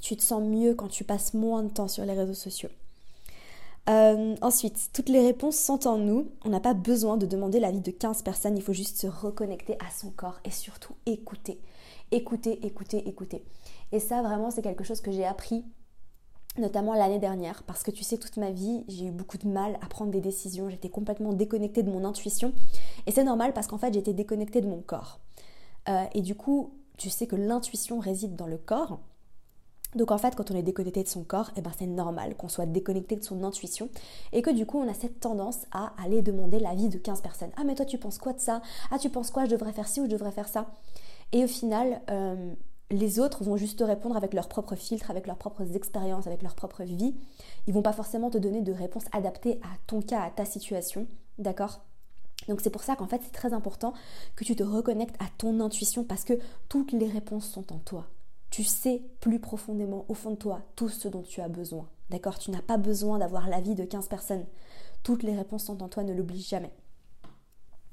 tu 0.00 0.16
te 0.16 0.22
sens 0.22 0.42
mieux 0.42 0.74
quand 0.74 0.88
tu 0.88 1.04
passes 1.04 1.34
moins 1.34 1.62
de 1.62 1.68
temps 1.68 1.88
sur 1.88 2.04
les 2.04 2.14
réseaux 2.14 2.34
sociaux. 2.34 2.70
Euh, 3.88 4.36
ensuite, 4.42 4.90
toutes 4.92 5.08
les 5.08 5.24
réponses 5.24 5.56
sont 5.56 5.86
en 5.86 5.96
nous. 5.96 6.30
On 6.44 6.50
n'a 6.50 6.60
pas 6.60 6.74
besoin 6.74 7.16
de 7.16 7.26
demander 7.26 7.58
l'avis 7.60 7.80
de 7.80 7.90
15 7.90 8.22
personnes. 8.22 8.56
Il 8.56 8.62
faut 8.62 8.72
juste 8.72 8.98
se 8.98 9.06
reconnecter 9.06 9.74
à 9.74 9.90
son 9.90 10.10
corps 10.10 10.40
et 10.44 10.50
surtout 10.50 10.94
écouter. 11.06 11.60
Écouter, 12.10 12.64
écouter, 12.66 13.08
écouter. 13.08 13.44
Et 13.92 14.00
ça, 14.00 14.22
vraiment, 14.22 14.50
c'est 14.50 14.62
quelque 14.62 14.84
chose 14.84 15.00
que 15.00 15.10
j'ai 15.10 15.24
appris 15.24 15.64
notamment 16.58 16.94
l'année 16.94 17.18
dernière, 17.18 17.62
parce 17.62 17.82
que 17.82 17.90
tu 17.90 18.04
sais, 18.04 18.18
toute 18.18 18.36
ma 18.36 18.50
vie, 18.50 18.84
j'ai 18.88 19.06
eu 19.06 19.10
beaucoup 19.10 19.38
de 19.38 19.48
mal 19.48 19.78
à 19.82 19.86
prendre 19.86 20.10
des 20.10 20.20
décisions, 20.20 20.68
j'étais 20.68 20.88
complètement 20.88 21.32
déconnectée 21.32 21.82
de 21.82 21.90
mon 21.90 22.04
intuition, 22.04 22.52
et 23.06 23.12
c'est 23.12 23.24
normal 23.24 23.52
parce 23.52 23.66
qu'en 23.66 23.78
fait, 23.78 23.94
j'étais 23.94 24.12
déconnectée 24.12 24.60
de 24.60 24.66
mon 24.66 24.80
corps. 24.80 25.20
Euh, 25.88 26.04
et 26.14 26.20
du 26.20 26.34
coup, 26.34 26.74
tu 26.96 27.10
sais 27.10 27.26
que 27.26 27.36
l'intuition 27.36 28.00
réside 28.00 28.34
dans 28.34 28.46
le 28.46 28.58
corps, 28.58 28.98
donc 29.94 30.10
en 30.10 30.18
fait, 30.18 30.34
quand 30.34 30.50
on 30.50 30.54
est 30.54 30.62
déconnecté 30.62 31.02
de 31.02 31.08
son 31.08 31.24
corps, 31.24 31.50
eh 31.56 31.62
ben 31.62 31.70
c'est 31.78 31.86
normal 31.86 32.36
qu'on 32.36 32.48
soit 32.48 32.66
déconnecté 32.66 33.16
de 33.16 33.24
son 33.24 33.42
intuition 33.42 33.88
et 34.32 34.42
que 34.42 34.50
du 34.50 34.66
coup 34.66 34.78
on 34.78 34.88
a 34.88 34.94
cette 34.94 35.20
tendance 35.20 35.60
à 35.72 35.92
aller 36.02 36.20
demander 36.20 36.58
l'avis 36.58 36.88
de 36.88 36.98
15 36.98 37.22
personnes. 37.22 37.50
Ah 37.56 37.64
mais 37.64 37.74
toi 37.74 37.86
tu 37.86 37.98
penses 37.98 38.18
quoi 38.18 38.34
de 38.34 38.40
ça? 38.40 38.60
Ah 38.90 38.98
tu 38.98 39.08
penses 39.08 39.30
quoi? 39.30 39.46
Je 39.46 39.50
devrais 39.50 39.72
faire 39.72 39.88
ci 39.88 40.00
ou 40.00 40.04
je 40.04 40.10
devrais 40.10 40.32
faire 40.32 40.48
ça? 40.48 40.66
Et 41.32 41.44
au 41.44 41.48
final, 41.48 42.02
euh, 42.10 42.52
les 42.90 43.18
autres 43.18 43.44
vont 43.44 43.56
juste 43.56 43.78
te 43.78 43.84
répondre 43.84 44.16
avec 44.16 44.34
leurs 44.34 44.48
propres 44.48 44.74
filtres, 44.74 45.10
avec 45.10 45.26
leurs 45.26 45.36
propres 45.36 45.74
expériences, 45.74 46.26
avec 46.26 46.42
leur 46.42 46.54
propre 46.54 46.84
vie. 46.84 47.14
Ils 47.66 47.74
vont 47.74 47.82
pas 47.82 47.92
forcément 47.92 48.30
te 48.30 48.38
donner 48.38 48.60
de 48.60 48.72
réponses 48.72 49.04
adaptées 49.12 49.58
à 49.62 49.76
ton 49.86 50.02
cas, 50.02 50.22
à 50.22 50.30
ta 50.30 50.44
situation, 50.44 51.06
d'accord? 51.38 51.80
Donc 52.46 52.60
c'est 52.60 52.70
pour 52.70 52.82
ça 52.82 52.94
qu'en 52.94 53.06
fait 53.06 53.20
c'est 53.22 53.32
très 53.32 53.52
important 53.52 53.94
que 54.36 54.44
tu 54.44 54.54
te 54.54 54.62
reconnectes 54.62 55.16
à 55.20 55.26
ton 55.38 55.60
intuition 55.60 56.04
parce 56.04 56.24
que 56.24 56.34
toutes 56.68 56.92
les 56.92 57.08
réponses 57.08 57.48
sont 57.48 57.72
en 57.72 57.78
toi. 57.78 58.06
Tu 58.58 58.64
sais 58.64 59.02
plus 59.20 59.38
profondément 59.38 60.04
au 60.08 60.14
fond 60.14 60.32
de 60.32 60.34
toi 60.34 60.62
tout 60.74 60.88
ce 60.88 61.06
dont 61.06 61.22
tu 61.22 61.40
as 61.40 61.46
besoin. 61.46 61.88
D'accord? 62.10 62.40
Tu 62.40 62.50
n'as 62.50 62.60
pas 62.60 62.76
besoin 62.76 63.20
d'avoir 63.20 63.48
l'avis 63.48 63.76
de 63.76 63.84
15 63.84 64.08
personnes. 64.08 64.44
Toutes 65.04 65.22
les 65.22 65.36
réponses 65.36 65.66
sont 65.66 65.80
en 65.80 65.88
toi, 65.88 66.02
ne 66.02 66.12
l'oublie 66.12 66.42
jamais. 66.42 66.72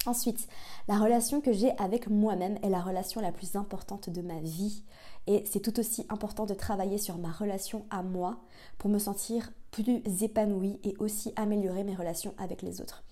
Ensuite, 0.07 0.48
la 0.88 0.98
relation 0.98 1.39
que 1.39 1.53
j'ai 1.53 1.77
avec 1.77 2.10
moi-même 2.10 2.57
est 2.63 2.69
la 2.69 2.81
relation 2.81 3.22
la 3.22 3.31
plus 3.31 3.55
importante 3.55 4.10
de 4.10 4.24
ma 4.24 4.39
vie. 4.39 4.84
Et 5.27 5.43
c'est 5.45 5.60
tout 5.60 5.79
aussi 5.79 6.07
important 6.10 6.48
de 6.48 6.55
travailler 6.55 6.98
sur 6.98 7.19
ma 7.19 7.31
relation 7.31 7.86
à 7.91 8.01
moi 8.01 8.39
pour 8.79 8.89
me 8.89 8.98
sentir 8.98 9.51
plus 9.69 10.01
épanouie 10.24 10.79
et 10.84 10.95
aussi 10.98 11.31
améliorer 11.36 11.84
mes 11.84 11.93
relations 11.93 12.34
avec 12.39 12.63
les 12.63 12.81
autres. 12.81 13.03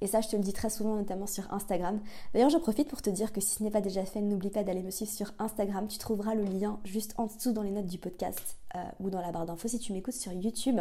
Et 0.00 0.06
ça, 0.06 0.20
je 0.20 0.28
te 0.28 0.36
le 0.36 0.42
dis 0.42 0.52
très 0.52 0.70
souvent, 0.70 0.96
notamment 0.96 1.26
sur 1.26 1.52
Instagram. 1.52 2.00
D'ailleurs, 2.32 2.50
je 2.50 2.58
profite 2.58 2.88
pour 2.88 3.02
te 3.02 3.10
dire 3.10 3.32
que 3.32 3.40
si 3.40 3.56
ce 3.56 3.62
n'est 3.62 3.70
pas 3.70 3.80
déjà 3.80 4.04
fait, 4.04 4.20
n'oublie 4.20 4.50
pas 4.50 4.62
d'aller 4.62 4.82
me 4.82 4.90
suivre 4.90 5.10
sur 5.10 5.32
Instagram. 5.38 5.86
Tu 5.88 5.98
trouveras 5.98 6.34
le 6.34 6.44
lien 6.44 6.80
juste 6.84 7.14
en 7.18 7.26
dessous 7.26 7.52
dans 7.52 7.62
les 7.62 7.70
notes 7.70 7.86
du 7.86 7.98
podcast 7.98 8.56
euh, 8.76 8.82
ou 9.00 9.10
dans 9.10 9.20
la 9.20 9.30
barre 9.30 9.46
d'infos 9.46 9.68
si 9.68 9.78
tu 9.78 9.92
m'écoutes 9.92 10.14
sur 10.14 10.32
YouTube. 10.32 10.80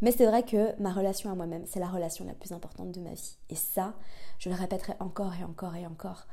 Mais 0.00 0.12
c'est 0.12 0.26
vrai 0.26 0.42
que 0.42 0.80
ma 0.80 0.92
relation 0.92 1.30
à 1.30 1.34
moi-même, 1.34 1.64
c'est 1.66 1.80
la 1.80 1.88
relation 1.88 2.24
la 2.24 2.32
plus 2.32 2.52
importante 2.52 2.92
de 2.92 3.00
ma 3.00 3.12
vie. 3.12 3.36
Et 3.50 3.54
ça, 3.54 3.94
je 4.38 4.48
le 4.48 4.54
répéterai 4.54 4.94
encore 4.98 5.34
et 5.34 5.44
encore 5.44 5.76
et 5.76 5.86
encore. 5.86 6.26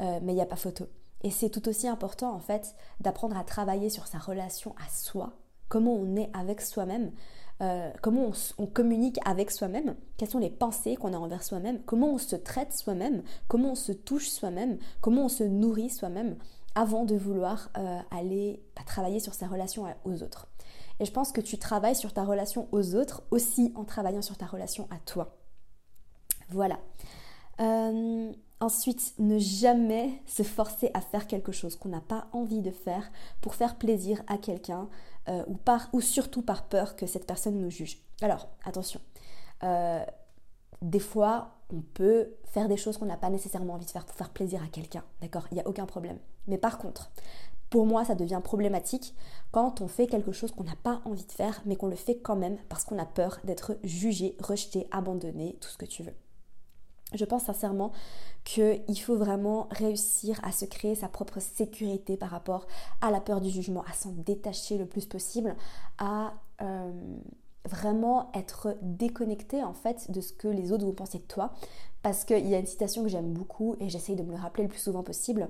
Euh, 0.00 0.18
mais 0.22 0.32
il 0.32 0.36
n'y 0.36 0.42
a 0.42 0.46
pas 0.46 0.56
photo. 0.56 0.86
Et 1.22 1.30
c'est 1.30 1.48
tout 1.48 1.66
aussi 1.68 1.88
important, 1.88 2.34
en 2.34 2.40
fait, 2.40 2.74
d'apprendre 3.00 3.38
à 3.38 3.44
travailler 3.44 3.88
sur 3.88 4.06
sa 4.06 4.18
relation 4.18 4.74
à 4.84 4.90
soi, 4.90 5.32
comment 5.68 5.94
on 5.94 6.16
est 6.16 6.30
avec 6.34 6.60
soi-même, 6.60 7.12
euh, 7.62 7.90
comment 8.02 8.32
on, 8.58 8.66
communique 8.66 9.18
avec 9.24 9.50
soi-même, 9.50 9.94
quelles 10.16 10.28
sont 10.28 10.38
les 10.38 10.50
pensées 10.50 10.96
qu'on 10.96 11.12
a 11.12 11.16
envers 11.16 11.42
soi-même, 11.42 11.80
comment 11.84 12.14
on 12.14 12.18
se 12.18 12.36
traite 12.36 12.72
soi-même, 12.72 13.22
comment 13.46 13.72
on 13.72 13.76
se 13.76 13.92
touche 13.92 14.28
soi-même, 14.28 14.78
comment 15.00 15.26
on 15.26 15.28
se 15.28 15.44
nourrit 15.44 15.90
soi-même, 15.90 16.36
avant 16.74 17.04
de 17.04 17.14
vouloir 17.14 17.70
euh, 17.78 18.00
aller 18.10 18.60
bah, 18.74 18.82
travailler 18.84 19.20
sur 19.20 19.34
sa 19.34 19.46
relation 19.46 19.86
aux 20.04 20.22
autres? 20.22 20.48
Et 21.00 21.04
je 21.04 21.12
pense 21.12 21.32
que 21.32 21.40
tu 21.40 21.58
travailles 21.58 21.96
sur 21.96 22.12
ta 22.12 22.24
relation 22.24 22.68
aux 22.72 22.94
autres 22.94 23.22
aussi 23.30 23.72
en 23.76 23.84
travaillant 23.84 24.22
sur 24.22 24.36
ta 24.36 24.46
relation 24.46 24.88
à 24.90 24.98
toi. 25.04 25.36
Voilà. 26.50 26.78
Euh, 27.60 28.32
ensuite, 28.60 29.14
ne 29.18 29.38
jamais 29.38 30.22
se 30.26 30.42
forcer 30.42 30.90
à 30.94 31.00
faire 31.00 31.26
quelque 31.26 31.52
chose 31.52 31.76
qu'on 31.76 31.88
n'a 31.88 32.00
pas 32.00 32.28
envie 32.32 32.62
de 32.62 32.70
faire 32.70 33.10
pour 33.40 33.54
faire 33.54 33.76
plaisir 33.76 34.22
à 34.26 34.38
quelqu'un 34.38 34.88
euh, 35.28 35.44
ou, 35.46 35.58
ou 35.92 36.00
surtout 36.00 36.42
par 36.42 36.64
peur 36.68 36.96
que 36.96 37.06
cette 37.06 37.26
personne 37.26 37.58
nous 37.58 37.70
juge. 37.70 37.98
Alors, 38.20 38.48
attention. 38.64 39.00
Euh, 39.62 40.04
des 40.82 40.98
fois, 40.98 41.50
on 41.72 41.80
peut 41.80 42.34
faire 42.44 42.68
des 42.68 42.76
choses 42.76 42.98
qu'on 42.98 43.06
n'a 43.06 43.16
pas 43.16 43.30
nécessairement 43.30 43.74
envie 43.74 43.86
de 43.86 43.90
faire 43.90 44.04
pour 44.04 44.16
faire 44.16 44.30
plaisir 44.30 44.62
à 44.62 44.68
quelqu'un. 44.68 45.02
D'accord? 45.20 45.46
Il 45.50 45.54
n'y 45.54 45.60
a 45.60 45.68
aucun 45.68 45.86
problème. 45.86 46.18
Mais 46.46 46.58
par 46.58 46.78
contre, 46.78 47.10
pour 47.70 47.86
moi, 47.86 48.04
ça 48.04 48.14
devient 48.14 48.40
problématique 48.42 49.14
quand 49.50 49.80
on 49.80 49.88
fait 49.88 50.06
quelque 50.06 50.32
chose 50.32 50.52
qu'on 50.52 50.64
n'a 50.64 50.76
pas 50.82 51.00
envie 51.04 51.24
de 51.24 51.32
faire, 51.32 51.62
mais 51.64 51.76
qu'on 51.76 51.88
le 51.88 51.96
fait 51.96 52.18
quand 52.18 52.36
même 52.36 52.58
parce 52.68 52.84
qu'on 52.84 52.98
a 52.98 53.06
peur 53.06 53.40
d'être 53.44 53.78
jugé, 53.82 54.36
rejeté, 54.40 54.86
abandonné, 54.90 55.56
tout 55.60 55.68
ce 55.68 55.78
que 55.78 55.86
tu 55.86 56.02
veux. 56.02 56.14
Je 57.12 57.24
pense 57.24 57.44
sincèrement 57.44 57.92
qu'il 58.44 59.00
faut 59.00 59.16
vraiment 59.16 59.68
réussir 59.70 60.40
à 60.42 60.52
se 60.52 60.64
créer 60.64 60.94
sa 60.94 61.08
propre 61.08 61.40
sécurité 61.40 62.16
par 62.16 62.30
rapport 62.30 62.66
à 63.00 63.10
la 63.10 63.20
peur 63.20 63.40
du 63.40 63.50
jugement, 63.50 63.82
à 63.88 63.92
s'en 63.92 64.10
détacher 64.12 64.78
le 64.78 64.86
plus 64.86 65.06
possible, 65.06 65.54
à 65.98 66.34
euh, 66.60 66.90
vraiment 67.66 68.30
être 68.34 68.76
déconnecté 68.82 69.62
en 69.62 69.72
fait 69.72 70.10
de 70.10 70.20
ce 70.20 70.32
que 70.32 70.48
les 70.48 70.72
autres 70.72 70.84
vont 70.84 70.92
penser 70.92 71.18
de 71.18 71.24
toi. 71.24 71.52
Parce 72.02 72.24
qu'il 72.24 72.46
y 72.46 72.54
a 72.54 72.58
une 72.58 72.66
citation 72.66 73.02
que 73.02 73.08
j'aime 73.08 73.32
beaucoup 73.32 73.76
et 73.80 73.88
j'essaye 73.88 74.16
de 74.16 74.22
me 74.22 74.32
le 74.32 74.38
rappeler 74.38 74.64
le 74.64 74.68
plus 74.68 74.80
souvent 74.80 75.02
possible. 75.02 75.48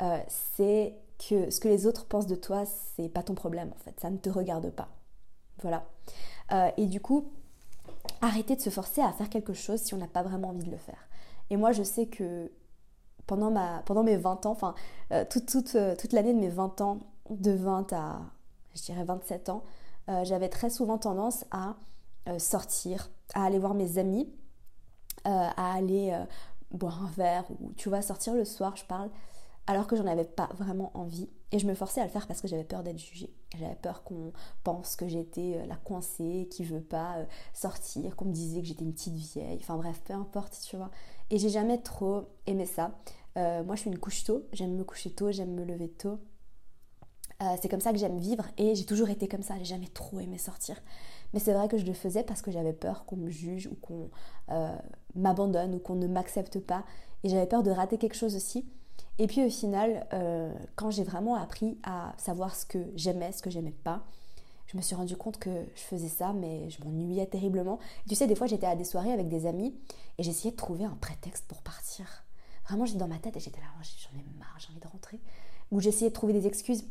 Euh, 0.00 0.18
c'est 0.28 0.94
que 1.18 1.50
ce 1.50 1.60
que 1.60 1.68
les 1.68 1.86
autres 1.86 2.06
pensent 2.06 2.26
de 2.26 2.34
toi, 2.34 2.64
c'est 2.96 3.08
pas 3.08 3.22
ton 3.22 3.34
problème 3.34 3.70
en 3.74 3.78
fait, 3.78 3.98
ça 4.00 4.10
ne 4.10 4.16
te 4.16 4.30
regarde 4.30 4.70
pas. 4.70 4.88
Voilà. 5.60 5.84
Euh, 6.52 6.70
et 6.76 6.86
du 6.86 7.00
coup, 7.00 7.30
arrêter 8.22 8.56
de 8.56 8.60
se 8.60 8.70
forcer 8.70 9.02
à 9.02 9.12
faire 9.12 9.28
quelque 9.28 9.52
chose 9.52 9.80
si 9.80 9.92
on 9.94 9.98
n'a 9.98 10.06
pas 10.06 10.22
vraiment 10.22 10.48
envie 10.48 10.64
de 10.64 10.70
le 10.70 10.78
faire. 10.78 11.08
Et 11.50 11.56
moi, 11.56 11.72
je 11.72 11.82
sais 11.82 12.06
que 12.06 12.50
pendant, 13.26 13.50
mes 14.02 14.16
20 14.16 14.46
ans, 14.46 14.50
enfin, 14.50 14.74
euh, 15.12 15.24
euh, 15.24 15.94
toute 15.96 16.12
l'année 16.12 16.32
de 16.32 16.38
mes 16.38 16.48
20 16.48 16.80
ans, 16.80 16.98
de 17.30 17.52
20 17.52 17.92
à, 17.92 18.20
je 18.74 18.82
dirais, 18.82 19.04
27 19.04 19.48
ans, 19.48 19.62
j'avais 20.24 20.48
très 20.48 20.68
souvent 20.68 20.98
tendance 20.98 21.44
à 21.52 21.76
sortir, 22.38 23.10
à 23.34 23.44
aller 23.44 23.58
voir 23.58 23.72
mes 23.74 23.98
amis, 23.98 24.28
à 25.24 25.74
aller 25.74 26.12
boire 26.72 27.04
un 27.04 27.10
verre, 27.10 27.44
ou 27.60 27.72
tu 27.76 27.88
vois, 27.88 28.02
sortir 28.02 28.34
le 28.34 28.44
soir, 28.44 28.76
je 28.76 28.84
parle, 28.84 29.10
alors 29.66 29.86
que 29.86 29.96
j'en 29.96 30.06
avais 30.06 30.24
pas 30.24 30.50
vraiment 30.58 30.90
envie. 30.94 31.28
Et 31.52 31.58
je 31.58 31.66
me 31.66 31.74
forçais 31.74 32.00
à 32.00 32.04
le 32.04 32.10
faire 32.10 32.26
parce 32.26 32.40
que 32.40 32.48
j'avais 32.48 32.64
peur 32.64 32.82
d'être 32.82 32.98
jugée. 32.98 33.32
J'avais 33.58 33.74
peur 33.74 34.02
qu'on 34.02 34.32
pense 34.64 34.96
que 34.96 35.06
j'étais 35.06 35.58
euh, 35.58 35.66
la 35.66 35.76
coincée, 35.76 36.48
qui 36.50 36.64
veut 36.64 36.80
pas 36.80 37.18
euh, 37.18 37.24
sortir, 37.52 38.16
qu'on 38.16 38.24
me 38.24 38.32
disait 38.32 38.60
que 38.60 38.66
j'étais 38.66 38.84
une 38.84 38.94
petite 38.94 39.14
vieille. 39.14 39.58
Enfin 39.60 39.76
bref, 39.76 40.00
peu 40.04 40.14
importe, 40.14 40.58
tu 40.66 40.76
vois. 40.76 40.90
Et 41.30 41.38
j'ai 41.38 41.50
jamais 41.50 41.78
trop 41.78 42.24
aimé 42.46 42.66
ça. 42.66 42.98
Euh, 43.36 43.62
moi, 43.64 43.76
je 43.76 43.82
suis 43.82 43.90
une 43.90 43.98
couche 43.98 44.24
tôt. 44.24 44.44
J'aime 44.52 44.74
me 44.74 44.84
coucher 44.84 45.10
tôt, 45.10 45.30
j'aime 45.30 45.54
me 45.54 45.64
lever 45.64 45.88
tôt. 45.88 46.18
c'est 47.60 47.68
comme 47.68 47.80
ça 47.80 47.92
que 47.92 47.98
j'aime 47.98 48.18
vivre 48.18 48.46
et 48.56 48.74
j'ai 48.74 48.84
toujours 48.84 49.10
été 49.10 49.28
comme 49.28 49.42
ça. 49.42 49.56
J'ai 49.58 49.64
jamais 49.64 49.88
trop 49.88 50.20
aimé 50.20 50.38
sortir. 50.38 50.80
Mais 51.34 51.40
c'est 51.40 51.52
vrai 51.52 51.68
que 51.68 51.76
je 51.76 51.84
le 51.84 51.92
faisais 51.92 52.22
parce 52.22 52.42
que 52.42 52.50
j'avais 52.50 52.72
peur 52.72 53.04
qu'on 53.04 53.16
me 53.16 53.30
juge 53.30 53.68
ou 53.68 53.74
qu'on 53.76 54.10
m'abandonne 55.14 55.74
ou 55.74 55.78
qu'on 55.78 55.96
ne 55.96 56.06
m'accepte 56.06 56.60
pas. 56.60 56.84
Et 57.24 57.28
j'avais 57.28 57.46
peur 57.46 57.62
de 57.62 57.70
rater 57.70 57.98
quelque 57.98 58.16
chose 58.16 58.36
aussi. 58.36 58.66
Et 59.18 59.26
puis 59.26 59.44
au 59.44 59.50
final, 59.50 60.06
euh, 60.12 60.52
quand 60.74 60.90
j'ai 60.90 61.04
vraiment 61.04 61.34
appris 61.34 61.78
à 61.82 62.14
savoir 62.16 62.54
ce 62.54 62.64
que 62.64 62.78
j'aimais, 62.96 63.32
ce 63.32 63.42
que 63.42 63.50
j'aimais 63.50 63.74
pas, 63.84 64.04
je 64.66 64.76
me 64.76 64.82
suis 64.82 64.94
rendu 64.94 65.16
compte 65.16 65.38
que 65.38 65.50
je 65.74 65.82
faisais 65.82 66.08
ça, 66.08 66.32
mais 66.32 66.70
je 66.70 66.82
m'ennuyais 66.82 67.26
terriblement. 67.26 67.78
tu 68.08 68.14
sais, 68.14 68.26
des 68.26 68.34
fois, 68.34 68.46
j'étais 68.46 68.66
à 68.66 68.74
des 68.74 68.84
soirées 68.84 69.12
avec 69.12 69.28
des 69.28 69.46
amis 69.46 69.74
et 70.18 70.22
j'essayais 70.22 70.52
de 70.52 70.56
trouver 70.56 70.84
un 70.84 70.96
prétexte 71.00 71.44
pour 71.46 71.60
partir. 71.62 72.06
Vraiment, 72.66 72.86
j'étais 72.86 72.98
dans 72.98 73.08
ma 73.08 73.18
tête 73.18 73.36
et 73.36 73.40
j'étais 73.40 73.60
là, 73.60 73.66
oh, 73.78 73.82
j'en 73.82 74.18
ai 74.18 74.22
marre, 74.38 74.56
j'ai 74.58 74.68
envie 74.70 74.80
de 74.80 74.88
rentrer. 74.88 75.20
Ou 75.72 75.80
j'essayais 75.80 76.10
de 76.10 76.14
trouver 76.14 76.32
des 76.32 76.46
excuses 76.46 76.84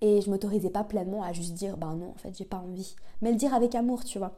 et 0.00 0.20
je 0.20 0.30
m'autorisais 0.30 0.70
pas 0.70 0.84
pleinement 0.84 1.22
à 1.22 1.32
juste 1.32 1.52
dire, 1.52 1.76
ben 1.76 1.94
non, 1.94 2.10
en 2.10 2.18
fait, 2.18 2.36
j'ai 2.36 2.44
pas 2.44 2.58
envie. 2.58 2.96
Mais 3.20 3.30
le 3.30 3.36
dire 3.36 3.54
avec 3.54 3.74
amour, 3.74 4.04
tu 4.04 4.18
vois. 4.18 4.32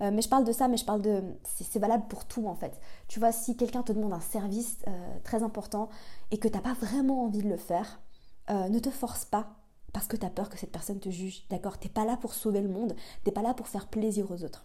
Euh, 0.00 0.10
mais 0.12 0.22
je 0.22 0.28
parle 0.28 0.44
de 0.44 0.52
ça, 0.52 0.68
mais 0.68 0.76
je 0.76 0.84
parle 0.84 1.02
de... 1.02 1.22
C'est 1.44 1.78
valable 1.78 2.04
pour 2.08 2.24
tout 2.24 2.46
en 2.46 2.54
fait. 2.54 2.80
Tu 3.08 3.20
vois, 3.20 3.32
si 3.32 3.56
quelqu'un 3.56 3.82
te 3.82 3.92
demande 3.92 4.12
un 4.12 4.20
service 4.20 4.78
euh, 4.88 5.18
très 5.24 5.42
important 5.42 5.88
et 6.30 6.38
que 6.38 6.48
tu 6.48 6.54
n'as 6.54 6.62
pas 6.62 6.74
vraiment 6.74 7.24
envie 7.24 7.42
de 7.42 7.48
le 7.48 7.56
faire, 7.56 8.00
euh, 8.50 8.68
ne 8.68 8.78
te 8.78 8.90
force 8.90 9.24
pas 9.24 9.56
parce 9.92 10.06
que 10.06 10.16
tu 10.16 10.24
as 10.24 10.30
peur 10.30 10.48
que 10.48 10.58
cette 10.58 10.72
personne 10.72 11.00
te 11.00 11.10
juge. 11.10 11.46
D'accord? 11.50 11.78
T'es 11.78 11.88
pas 11.88 12.04
là 12.04 12.16
pour 12.16 12.34
sauver 12.34 12.60
le 12.62 12.68
monde, 12.68 12.94
t'es 13.24 13.32
pas 13.32 13.42
là 13.42 13.54
pour 13.54 13.68
faire 13.68 13.88
plaisir 13.88 14.30
aux 14.30 14.44
autres. 14.44 14.64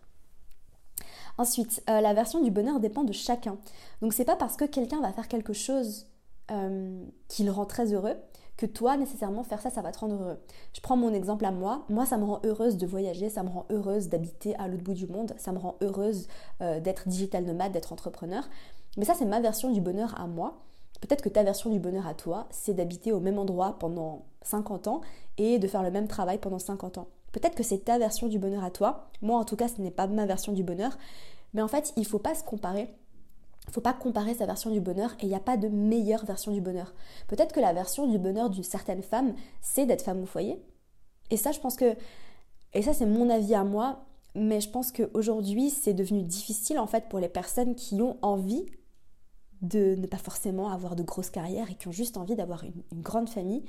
Ensuite, 1.37 1.83
la 1.87 2.13
version 2.13 2.41
du 2.41 2.49
bonheur 2.49 2.79
dépend 2.79 3.03
de 3.03 3.11
chacun. 3.11 3.57
Donc 4.01 4.13
c'est 4.13 4.23
pas 4.23 4.37
parce 4.37 4.55
que 4.55 4.63
quelqu'un 4.63 5.01
va 5.01 5.11
faire 5.11 5.27
quelque 5.27 5.51
chose 5.51 6.07
qu'il 7.27 7.49
rend 7.49 7.65
très 7.65 7.91
heureux 7.91 8.15
que 8.57 8.65
toi, 8.65 8.95
nécessairement, 8.97 9.43
faire 9.43 9.61
ça, 9.61 9.69
ça 9.69 9.81
va 9.81 9.91
te 9.91 9.99
rendre 9.99 10.15
heureux. 10.15 10.39
Je 10.73 10.81
prends 10.81 10.95
mon 10.95 11.13
exemple 11.13 11.45
à 11.45 11.51
moi. 11.51 11.83
Moi, 11.89 12.05
ça 12.05 12.17
me 12.17 12.23
rend 12.23 12.39
heureuse 12.45 12.77
de 12.77 12.87
voyager, 12.87 13.29
ça 13.29 13.43
me 13.43 13.49
rend 13.49 13.65
heureuse 13.69 14.07
d'habiter 14.07 14.55
à 14.55 14.67
l'autre 14.67 14.83
bout 14.83 14.93
du 14.93 15.07
monde, 15.07 15.33
ça 15.37 15.51
me 15.51 15.57
rend 15.57 15.75
heureuse 15.81 16.27
euh, 16.61 16.79
d'être 16.79 17.07
digital 17.07 17.43
nomade, 17.43 17.73
d'être 17.73 17.91
entrepreneur. 17.91 18.47
Mais 18.97 19.05
ça, 19.05 19.13
c'est 19.13 19.25
ma 19.25 19.41
version 19.41 19.71
du 19.71 19.81
bonheur 19.81 20.19
à 20.19 20.27
moi. 20.27 20.61
Peut-être 21.01 21.21
que 21.21 21.29
ta 21.29 21.43
version 21.43 21.69
du 21.69 21.79
bonheur 21.79 22.07
à 22.07 22.13
toi, 22.13 22.47
c'est 22.49 22.73
d'habiter 22.73 23.11
au 23.11 23.19
même 23.19 23.37
endroit 23.37 23.77
pendant 23.77 24.25
50 24.43 24.87
ans 24.87 25.01
et 25.37 25.59
de 25.59 25.67
faire 25.67 25.83
le 25.83 25.91
même 25.91 26.07
travail 26.07 26.37
pendant 26.37 26.59
50 26.59 26.97
ans. 26.97 27.07
Peut-être 27.33 27.55
que 27.55 27.63
c'est 27.63 27.79
ta 27.79 27.99
version 27.99 28.27
du 28.27 28.39
bonheur 28.39 28.63
à 28.63 28.71
toi. 28.71 29.09
Moi, 29.21 29.37
en 29.37 29.43
tout 29.43 29.57
cas, 29.57 29.67
ce 29.67 29.81
n'est 29.81 29.91
pas 29.91 30.07
ma 30.07 30.25
version 30.25 30.53
du 30.53 30.63
bonheur. 30.63 30.97
Mais 31.53 31.61
en 31.61 31.67
fait, 31.67 31.91
il 31.97 32.01
ne 32.01 32.05
faut 32.05 32.19
pas 32.19 32.35
se 32.35 32.43
comparer 32.43 32.93
faut 33.71 33.81
pas 33.81 33.93
comparer 33.93 34.33
sa 34.33 34.45
version 34.45 34.71
du 34.71 34.79
bonheur 34.79 35.13
et 35.19 35.25
il 35.25 35.29
n'y 35.29 35.35
a 35.35 35.39
pas 35.39 35.57
de 35.57 35.67
meilleure 35.67 36.25
version 36.25 36.51
du 36.51 36.61
bonheur. 36.61 36.93
Peut-être 37.27 37.53
que 37.53 37.59
la 37.59 37.73
version 37.73 38.07
du 38.07 38.17
bonheur 38.17 38.49
d'une 38.49 38.63
certaine 38.63 39.01
femme, 39.01 39.33
c'est 39.61 39.85
d'être 39.85 40.03
femme 40.03 40.21
au 40.21 40.25
foyer. 40.25 40.61
Et 41.31 41.37
ça, 41.37 41.51
je 41.51 41.59
pense 41.59 41.75
que, 41.75 41.95
et 42.73 42.81
ça 42.81 42.93
c'est 42.93 43.05
mon 43.05 43.29
avis 43.29 43.55
à 43.55 43.63
moi, 43.63 44.05
mais 44.35 44.61
je 44.61 44.69
pense 44.69 44.91
qu'aujourd'hui 44.91 45.69
c'est 45.69 45.93
devenu 45.93 46.21
difficile 46.21 46.77
en 46.77 46.87
fait 46.87 47.07
pour 47.09 47.19
les 47.19 47.29
personnes 47.29 47.75
qui 47.75 48.01
ont 48.01 48.17
envie 48.21 48.65
de 49.61 49.95
ne 49.95 50.05
pas 50.05 50.17
forcément 50.17 50.69
avoir 50.69 50.95
de 50.95 51.03
grosses 51.03 51.29
carrières 51.29 51.71
et 51.71 51.75
qui 51.75 51.87
ont 51.87 51.93
juste 51.93 52.17
envie 52.17 52.35
d'avoir 52.35 52.63
une, 52.63 52.83
grande 53.01 53.29
famille, 53.29 53.63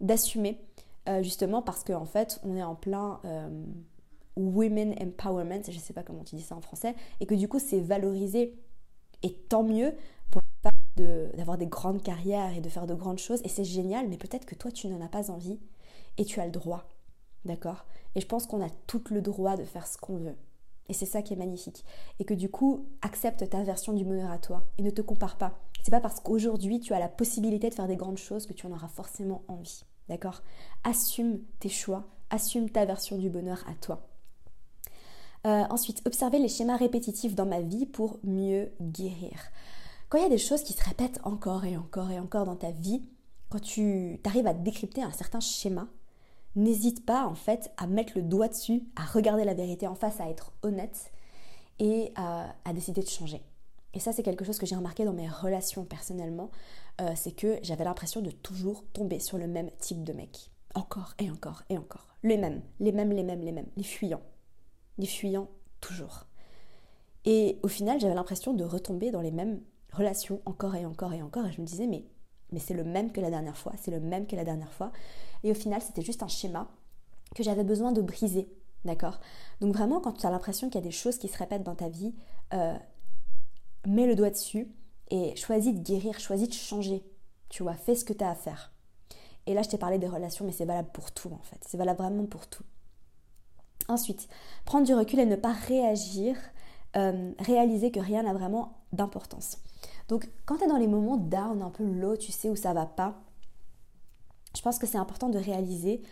d'assumer 0.00 0.60
euh, 1.08 1.22
justement 1.22 1.62
parce 1.62 1.82
qu'en 1.82 2.04
fait 2.04 2.38
on 2.44 2.54
est 2.56 2.62
en 2.62 2.74
plein 2.74 3.20
euh, 3.24 3.48
women 4.36 4.94
empowerment, 5.00 5.62
je 5.66 5.76
ne 5.76 5.80
sais 5.82 5.92
pas 5.92 6.02
comment 6.02 6.22
tu 6.22 6.36
dis 6.36 6.42
ça 6.42 6.54
en 6.54 6.60
français, 6.60 6.94
et 7.20 7.26
que 7.26 7.34
du 7.34 7.48
coup 7.48 7.58
c'est 7.58 7.80
valorisé 7.80 8.54
et 9.24 9.32
tant 9.32 9.64
mieux 9.64 9.92
pour 10.30 10.42
d'avoir 10.96 11.58
des 11.58 11.66
grandes 11.66 12.02
carrières 12.02 12.56
et 12.56 12.60
de 12.60 12.68
faire 12.68 12.86
de 12.86 12.94
grandes 12.94 13.18
choses. 13.18 13.40
Et 13.42 13.48
c'est 13.48 13.64
génial, 13.64 14.08
mais 14.08 14.16
peut-être 14.16 14.46
que 14.46 14.54
toi, 14.54 14.70
tu 14.70 14.86
n'en 14.86 15.04
as 15.04 15.08
pas 15.08 15.30
envie 15.32 15.58
et 16.18 16.24
tu 16.24 16.38
as 16.40 16.46
le 16.46 16.52
droit. 16.52 16.84
D'accord? 17.44 17.84
Et 18.14 18.20
je 18.20 18.26
pense 18.26 18.46
qu'on 18.46 18.64
a 18.64 18.70
tout 18.86 19.02
le 19.10 19.20
droit 19.20 19.56
de 19.56 19.64
faire 19.64 19.86
ce 19.86 19.98
qu'on 19.98 20.18
veut. 20.18 20.36
Et 20.88 20.92
c'est 20.92 21.06
ça 21.06 21.22
qui 21.22 21.32
est 21.32 21.36
magnifique. 21.36 21.84
Et 22.20 22.24
que 22.24 22.34
du 22.34 22.48
coup, 22.48 22.86
accepte 23.02 23.48
ta 23.48 23.62
version 23.62 23.92
du 23.92 24.04
bonheur 24.04 24.30
à 24.30 24.38
toi 24.38 24.64
et 24.78 24.82
ne 24.82 24.90
te 24.90 25.02
compare 25.02 25.36
pas. 25.36 25.58
C'est 25.82 25.90
pas 25.90 26.00
parce 26.00 26.20
qu'aujourd'hui 26.20 26.80
tu 26.80 26.94
as 26.94 26.98
la 26.98 27.08
possibilité 27.08 27.68
de 27.68 27.74
faire 27.74 27.88
des 27.88 27.96
grandes 27.96 28.18
choses 28.18 28.46
que 28.46 28.52
tu 28.52 28.66
en 28.66 28.72
auras 28.72 28.88
forcément 28.88 29.42
envie. 29.48 29.84
D'accord? 30.08 30.42
Assume 30.84 31.40
tes 31.58 31.70
choix, 31.70 32.06
assume 32.30 32.70
ta 32.70 32.84
version 32.84 33.18
du 33.18 33.30
bonheur 33.30 33.64
à 33.68 33.74
toi. 33.74 34.06
Ensuite, 35.44 36.02
observer 36.06 36.38
les 36.38 36.48
schémas 36.48 36.76
répétitifs 36.76 37.34
dans 37.34 37.46
ma 37.46 37.60
vie 37.60 37.86
pour 37.86 38.18
mieux 38.24 38.72
guérir. 38.80 39.38
Quand 40.08 40.18
il 40.18 40.22
y 40.22 40.26
a 40.26 40.30
des 40.30 40.38
choses 40.38 40.62
qui 40.62 40.72
se 40.72 40.84
répètent 40.84 41.20
encore 41.24 41.64
et 41.64 41.76
encore 41.76 42.10
et 42.10 42.18
encore 42.18 42.44
dans 42.44 42.56
ta 42.56 42.70
vie, 42.70 43.02
quand 43.50 43.60
tu 43.60 44.20
arrives 44.24 44.46
à 44.46 44.54
décrypter 44.54 45.02
un 45.02 45.12
certain 45.12 45.40
schéma, 45.40 45.88
n'hésite 46.56 47.04
pas 47.04 47.26
en 47.26 47.34
fait 47.34 47.72
à 47.76 47.86
mettre 47.86 48.12
le 48.16 48.22
doigt 48.22 48.48
dessus, 48.48 48.82
à 48.96 49.04
regarder 49.04 49.44
la 49.44 49.54
vérité 49.54 49.86
en 49.86 49.94
face, 49.94 50.20
à 50.20 50.28
être 50.28 50.52
honnête 50.62 51.12
et 51.78 52.12
à, 52.16 52.54
décider 52.72 53.02
de 53.02 53.08
changer. 53.08 53.42
Et 53.92 54.00
ça, 54.00 54.12
c'est 54.12 54.22
quelque 54.22 54.44
chose 54.44 54.58
que 54.58 54.66
j'ai 54.66 54.76
remarqué 54.76 55.04
dans 55.04 55.12
mes 55.12 55.28
relations 55.28 55.84
personnellement, 55.84 56.50
euh, 57.00 57.12
c'est 57.16 57.34
que 57.34 57.58
j'avais 57.62 57.84
l'impression 57.84 58.20
de 58.20 58.30
toujours 58.30 58.84
tomber 58.92 59.20
sur 59.20 59.38
le 59.38 59.46
même 59.46 59.70
type 59.78 60.04
de 60.04 60.12
mec. 60.12 60.50
Encore 60.74 61.14
et 61.20 61.30
encore 61.30 61.62
et 61.68 61.78
encore. 61.78 62.08
Les 62.22 62.36
mêmes, 62.36 62.62
les 62.80 62.92
mêmes, 62.92 63.12
les 63.12 63.22
mêmes, 63.22 63.42
les 63.42 63.52
mêmes. 63.52 63.68
Les 63.76 63.84
fuyants. 63.84 64.22
Les 64.98 65.06
fuyants 65.06 65.48
toujours. 65.80 66.26
Et 67.24 67.58
au 67.62 67.68
final, 67.68 68.00
j'avais 68.00 68.14
l'impression 68.14 68.52
de 68.52 68.64
retomber 68.64 69.10
dans 69.10 69.20
les 69.20 69.30
mêmes 69.30 69.60
relations 69.92 70.40
encore 70.44 70.74
et 70.74 70.84
encore 70.84 71.12
et 71.12 71.22
encore. 71.22 71.46
Et 71.46 71.52
je 71.52 71.60
me 71.60 71.66
disais, 71.66 71.86
mais, 71.86 72.04
mais 72.52 72.58
c'est 72.58 72.74
le 72.74 72.84
même 72.84 73.12
que 73.12 73.20
la 73.20 73.30
dernière 73.30 73.56
fois, 73.56 73.72
c'est 73.80 73.90
le 73.90 74.00
même 74.00 74.26
que 74.26 74.36
la 74.36 74.44
dernière 74.44 74.72
fois. 74.72 74.92
Et 75.42 75.50
au 75.50 75.54
final, 75.54 75.80
c'était 75.80 76.02
juste 76.02 76.22
un 76.22 76.28
schéma 76.28 76.68
que 77.34 77.42
j'avais 77.42 77.64
besoin 77.64 77.92
de 77.92 78.02
briser. 78.02 78.48
D'accord? 78.84 79.18
Donc 79.60 79.74
vraiment, 79.74 80.00
quand 80.00 80.12
tu 80.12 80.26
as 80.26 80.30
l'impression 80.30 80.68
qu'il 80.68 80.80
y 80.80 80.84
a 80.84 80.86
des 80.86 80.90
choses 80.90 81.16
qui 81.16 81.28
se 81.28 81.38
répètent 81.38 81.62
dans 81.62 81.74
ta 81.74 81.88
vie, 81.88 82.14
euh, 82.52 82.76
mets 83.86 84.06
le 84.06 84.14
doigt 84.14 84.30
dessus 84.30 84.68
et 85.10 85.34
choisis 85.36 85.74
de 85.74 85.80
guérir, 85.80 86.20
choisis 86.20 86.48
de 86.48 86.54
changer. 86.54 87.02
Tu 87.48 87.62
vois, 87.62 87.74
fais 87.74 87.94
ce 87.94 88.04
que 88.04 88.12
tu 88.12 88.22
as 88.22 88.30
à 88.30 88.34
faire. 88.34 88.72
Et 89.46 89.54
là, 89.54 89.62
je 89.62 89.68
t'ai 89.68 89.78
parlé 89.78 89.98
des 89.98 90.08
relations, 90.08 90.44
mais 90.44 90.52
c'est 90.52 90.64
valable 90.64 90.90
pour 90.92 91.12
tout 91.12 91.32
en 91.32 91.42
fait. 91.42 91.58
C'est 91.66 91.76
valable 91.76 91.98
vraiment 91.98 92.26
pour 92.26 92.46
tout. 92.46 92.64
Ensuite, 93.88 94.28
prendre 94.64 94.86
du 94.86 94.94
recul 94.94 95.18
et 95.20 95.26
ne 95.26 95.36
pas 95.36 95.52
réagir, 95.52 96.36
euh, 96.96 97.32
réaliser 97.38 97.90
que 97.90 98.00
rien 98.00 98.22
n'a 98.22 98.32
vraiment 98.32 98.78
d'importance. 98.92 99.58
Donc, 100.08 100.28
quand 100.46 100.58
tu 100.58 100.64
es 100.64 100.68
dans 100.68 100.76
les 100.76 100.86
moments 100.86 101.16
down, 101.16 101.62
un 101.62 101.70
peu 101.70 101.84
low, 101.84 102.16
tu 102.16 102.32
sais 102.32 102.48
où 102.48 102.56
ça 102.56 102.72
va 102.72 102.86
pas, 102.86 103.20
je 104.56 104.62
pense 104.62 104.78
que 104.78 104.86
c'est 104.86 104.98
important 104.98 105.28
de 105.28 105.38
réaliser 105.38 106.02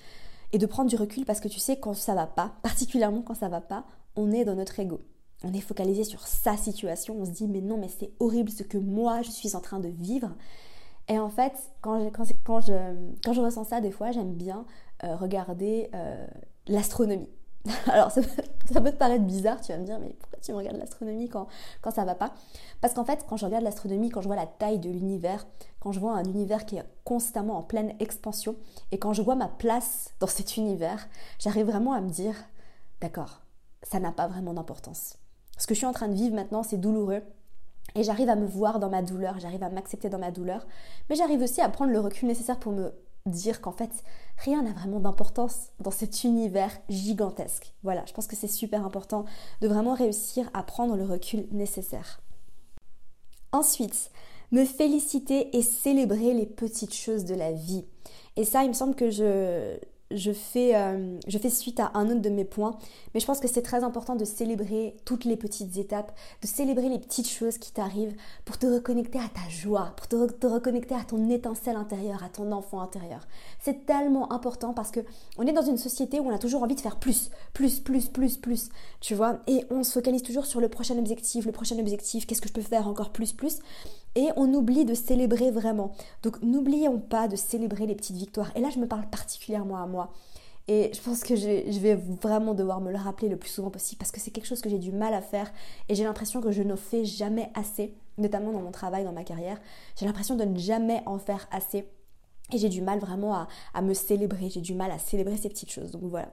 et 0.52 0.58
de 0.58 0.66
prendre 0.66 0.90
du 0.90 0.96
recul 0.96 1.24
parce 1.24 1.40
que 1.40 1.48
tu 1.48 1.60
sais 1.60 1.78
quand 1.78 1.94
ça 1.94 2.14
va 2.14 2.26
pas, 2.26 2.54
particulièrement 2.62 3.22
quand 3.22 3.34
ça 3.34 3.48
va 3.48 3.60
pas, 3.60 3.86
on 4.16 4.32
est 4.32 4.44
dans 4.44 4.54
notre 4.54 4.78
ego. 4.80 5.00
On 5.44 5.52
est 5.52 5.60
focalisé 5.60 6.04
sur 6.04 6.26
sa 6.26 6.56
situation, 6.56 7.16
on 7.18 7.24
se 7.24 7.30
dit 7.30 7.48
mais 7.48 7.60
non 7.60 7.76
mais 7.78 7.88
c'est 7.88 8.12
horrible 8.20 8.50
ce 8.50 8.62
que 8.62 8.78
moi 8.78 9.22
je 9.22 9.30
suis 9.30 9.56
en 9.56 9.60
train 9.60 9.80
de 9.80 9.88
vivre. 9.88 10.34
Et 11.08 11.18
en 11.18 11.28
fait, 11.28 11.52
quand 11.80 11.98
je, 12.00 13.40
ressens 13.40 13.64
ça 13.64 13.80
des 13.80 13.90
fois, 13.90 14.12
j'aime 14.12 14.34
bien 14.34 14.64
euh, 15.02 15.16
regarder 15.16 15.90
euh, 15.94 16.26
l'astronomie. 16.68 17.28
Alors 17.86 18.10
ça 18.10 18.20
peut, 18.22 18.90
te 18.90 18.96
paraître 18.96 19.24
bizarre, 19.24 19.60
tu 19.60 19.72
vas 19.72 19.78
me 19.78 19.84
dire 19.84 19.98
mais 20.00 20.14
pourquoi 20.18 20.38
tu 20.40 20.52
me 20.52 20.56
regardes 20.56 20.78
l'astronomie 20.78 21.28
quand, 21.28 21.46
quand 21.80 21.92
ça 21.92 22.04
va 22.04 22.14
pas? 22.14 22.32
Parce 22.80 22.94
qu'en 22.94 23.04
fait 23.04 23.24
quand 23.28 23.36
je 23.36 23.46
regarde 23.46 23.62
l'astronomie, 23.62 24.10
quand 24.10 24.20
je 24.20 24.26
vois 24.26 24.36
la 24.36 24.46
taille 24.46 24.78
de 24.78 24.90
l'univers, 24.90 25.46
quand 25.80 25.92
je 25.92 26.00
vois 26.00 26.14
un 26.14 26.24
univers 26.24 26.66
qui 26.66 26.76
est 26.76 26.84
constamment 27.04 27.56
en 27.58 27.62
pleine 27.62 27.94
expansion 28.00 28.56
et 28.90 28.98
quand 28.98 29.12
je 29.12 29.22
vois 29.22 29.36
ma 29.36 29.48
place 29.48 30.12
dans 30.18 30.26
cet 30.26 30.56
univers, 30.56 31.08
j'arrive 31.38 31.66
vraiment 31.66 31.92
à 31.92 32.00
me 32.00 32.10
dire 32.10 32.34
d'accord, 33.00 33.42
ça 33.82 34.00
n'a 34.00 34.12
pas 34.12 34.26
vraiment 34.26 34.54
d'importance. 34.54 35.16
Ce 35.58 35.66
que 35.66 35.74
je 35.74 35.78
suis 35.78 35.86
en 35.86 35.92
train 35.92 36.08
de 36.08 36.14
vivre 36.14 36.34
maintenant 36.34 36.64
c'est 36.64 36.78
douloureux 36.78 37.22
et 37.94 38.02
j'arrive 38.02 38.28
à 38.28 38.36
me 38.36 38.46
voir 38.46 38.80
dans 38.80 38.90
ma 38.90 39.02
douleur, 39.02 39.38
j'arrive 39.38 39.62
à 39.62 39.70
m'accepter 39.70 40.08
dans 40.08 40.18
ma 40.18 40.30
douleur, 40.32 40.66
mais 41.08 41.14
j'arrive 41.14 41.42
aussi 41.42 41.60
à 41.60 41.68
prendre 41.68 41.92
le 41.92 42.00
recul 42.00 42.26
nécessaire 42.26 42.58
pour 42.58 42.72
me 42.72 42.92
dire 43.26 43.60
qu'en 43.60 43.72
fait, 43.72 44.04
rien 44.38 44.62
n'a 44.62 44.72
vraiment 44.72 45.00
d'importance 45.00 45.68
dans 45.80 45.90
cet 45.90 46.24
univers 46.24 46.76
gigantesque. 46.88 47.74
Voilà, 47.82 48.04
je 48.06 48.12
pense 48.12 48.26
que 48.26 48.36
c'est 48.36 48.48
super 48.48 48.84
important 48.84 49.24
de 49.60 49.68
vraiment 49.68 49.94
réussir 49.94 50.50
à 50.54 50.62
prendre 50.62 50.96
le 50.96 51.04
recul 51.04 51.46
nécessaire. 51.52 52.20
Ensuite, 53.52 54.10
me 54.50 54.64
féliciter 54.64 55.56
et 55.56 55.62
célébrer 55.62 56.34
les 56.34 56.46
petites 56.46 56.94
choses 56.94 57.24
de 57.24 57.34
la 57.34 57.52
vie. 57.52 57.84
Et 58.36 58.44
ça, 58.44 58.64
il 58.64 58.68
me 58.68 58.74
semble 58.74 58.94
que 58.94 59.10
je, 59.10 59.78
je 60.14 60.32
fais, 60.32 60.74
euh, 60.76 61.18
je 61.26 61.38
fais 61.38 61.50
suite 61.50 61.80
à 61.80 61.90
un 61.94 62.10
autre 62.10 62.20
de 62.20 62.28
mes 62.28 62.44
points, 62.44 62.76
mais 63.14 63.20
je 63.20 63.26
pense 63.26 63.40
que 63.40 63.48
c'est 63.48 63.62
très 63.62 63.84
important 63.84 64.16
de 64.16 64.24
célébrer 64.24 64.96
toutes 65.04 65.24
les 65.24 65.36
petites 65.36 65.76
étapes, 65.76 66.12
de 66.42 66.46
célébrer 66.46 66.88
les 66.88 66.98
petites 66.98 67.28
choses 67.28 67.58
qui 67.58 67.72
t'arrivent 67.72 68.14
pour 68.44 68.58
te 68.58 68.66
reconnecter 68.66 69.18
à 69.18 69.28
ta 69.28 69.48
joie, 69.48 69.92
pour 69.96 70.08
te, 70.08 70.30
te, 70.32 70.46
reconnecter 70.46 70.94
à 70.94 71.04
ton 71.04 71.28
étincelle 71.30 71.76
intérieure, 71.76 72.22
à 72.22 72.28
ton 72.28 72.52
enfant 72.52 72.80
intérieur. 72.80 73.26
C'est 73.60 73.86
tellement 73.86 74.32
important 74.32 74.72
parce 74.74 74.90
que 74.90 75.00
on 75.38 75.46
est 75.46 75.52
dans 75.52 75.62
une 75.62 75.78
société 75.78 76.20
où 76.20 76.28
on 76.28 76.34
a 76.34 76.38
toujours 76.38 76.62
envie 76.62 76.74
de 76.74 76.80
faire 76.80 76.96
plus, 76.96 77.30
plus, 77.52 77.80
plus, 77.80 78.06
plus, 78.06 78.36
plus, 78.36 78.68
tu 79.00 79.14
vois, 79.14 79.38
et 79.46 79.64
on 79.70 79.82
se 79.84 79.92
focalise 79.92 80.22
toujours 80.22 80.46
sur 80.46 80.60
le 80.60 80.68
prochain 80.68 80.98
objectif, 80.98 81.46
le 81.46 81.52
prochain 81.52 81.78
objectif, 81.78 82.26
qu'est-ce 82.26 82.40
que 82.40 82.48
je 82.48 82.54
peux 82.54 82.62
faire 82.62 82.88
encore 82.88 83.10
plus, 83.10 83.32
plus, 83.32 83.58
et 84.14 84.28
on 84.36 84.52
oublie 84.54 84.84
de 84.84 84.94
célébrer 84.94 85.50
vraiment. 85.50 85.92
Donc 86.22 86.42
n'oublions 86.42 86.98
pas 86.98 87.28
de 87.28 87.36
célébrer 87.36 87.86
les 87.86 87.94
petites 87.94 88.16
victoires. 88.16 88.50
Et 88.56 88.60
là, 88.60 88.70
je 88.70 88.78
me 88.78 88.86
parle 88.86 89.08
particulièrement 89.08 89.76
à 89.76 89.86
moi. 89.86 90.12
Et 90.68 90.92
je 90.94 91.00
pense 91.00 91.22
que 91.22 91.34
je, 91.34 91.78
vais 91.80 91.94
vraiment 91.94 92.54
devoir 92.54 92.80
me 92.80 92.92
le 92.92 92.98
rappeler 92.98 93.28
le 93.28 93.36
plus 93.36 93.50
souvent 93.50 93.70
possible 93.70 93.98
parce 93.98 94.12
que 94.12 94.20
c'est 94.20 94.30
quelque 94.30 94.46
chose 94.46 94.60
que 94.60 94.70
j'ai 94.70 94.78
du 94.78 94.92
mal 94.92 95.12
à 95.12 95.20
faire 95.20 95.52
et 95.88 95.94
j'ai 95.96 96.04
l'impression 96.04 96.40
que 96.40 96.52
je 96.52 96.62
ne 96.62 96.76
fais 96.76 97.04
jamais 97.04 97.50
assez, 97.54 97.94
notamment 98.16 98.52
dans 98.52 98.60
mon 98.62 98.70
travail, 98.70 99.04
dans 99.04 99.12
ma 99.12 99.24
carrière. 99.24 99.60
J'ai 99.96 100.06
l'impression 100.06 100.36
de 100.36 100.44
ne 100.44 100.56
jamais 100.56 101.02
en 101.04 101.18
faire 101.18 101.48
assez 101.50 101.88
et 102.52 102.58
j'ai 102.58 102.68
du 102.68 102.80
mal 102.80 103.00
vraiment 103.00 103.46
à, 103.74 103.82
me 103.82 103.92
célébrer, 103.94 104.50
j'ai 104.50 104.60
du 104.60 104.74
mal 104.74 104.92
à 104.92 104.98
célébrer 104.98 105.36
ces 105.36 105.48
petites 105.48 105.70
choses. 105.70 105.90
Donc 105.90 106.02
voilà. 106.04 106.28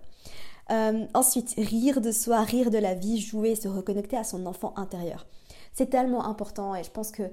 Euh, 0.69 1.07
ensuite, 1.15 1.55
rire 1.57 1.99
de 1.99 2.11
soi, 2.11 2.43
rire 2.43 2.69
de 2.69 2.77
la 2.77 2.93
vie, 2.93 3.19
jouer, 3.19 3.55
se 3.55 3.67
reconnecter 3.67 4.17
à 4.17 4.23
son 4.23 4.45
enfant 4.45 4.73
intérieur. 4.75 5.25
C'est 5.73 5.89
tellement 5.89 6.25
important 6.25 6.75
et 6.75 6.83
je 6.83 6.91
pense 6.91 7.11
que 7.11 7.23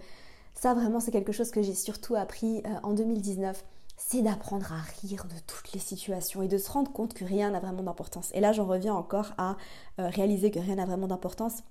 ça, 0.56 0.72
vraiment, 0.72 1.00
c'est 1.00 1.10
quelque 1.10 1.32
chose 1.32 1.50
que 1.50 1.60
j'ai 1.60 1.74
surtout 1.74 2.16
appris 2.16 2.62
euh, 2.64 2.70
en 2.82 2.94
2019. 2.94 3.62
C'est 3.98 4.22
d'apprendre 4.22 4.72
à 4.72 4.80
rire 5.02 5.26
de 5.26 5.38
toutes 5.46 5.72
les 5.72 5.80
situations 5.80 6.42
et 6.42 6.48
de 6.48 6.56
se 6.58 6.70
rendre 6.70 6.90
compte 6.92 7.12
que 7.12 7.24
rien 7.24 7.50
n'a 7.50 7.60
vraiment 7.60 7.82
d'importance. 7.82 8.30
Et 8.34 8.40
là, 8.40 8.52
j'en 8.52 8.64
reviens 8.64 8.94
encore 8.94 9.32
à 9.36 9.56
euh, 10.00 10.08
réaliser 10.08 10.50
que 10.50 10.58
rien 10.58 10.76
n'a 10.76 10.86
vraiment 10.86 11.08
d'importance. 11.08 11.62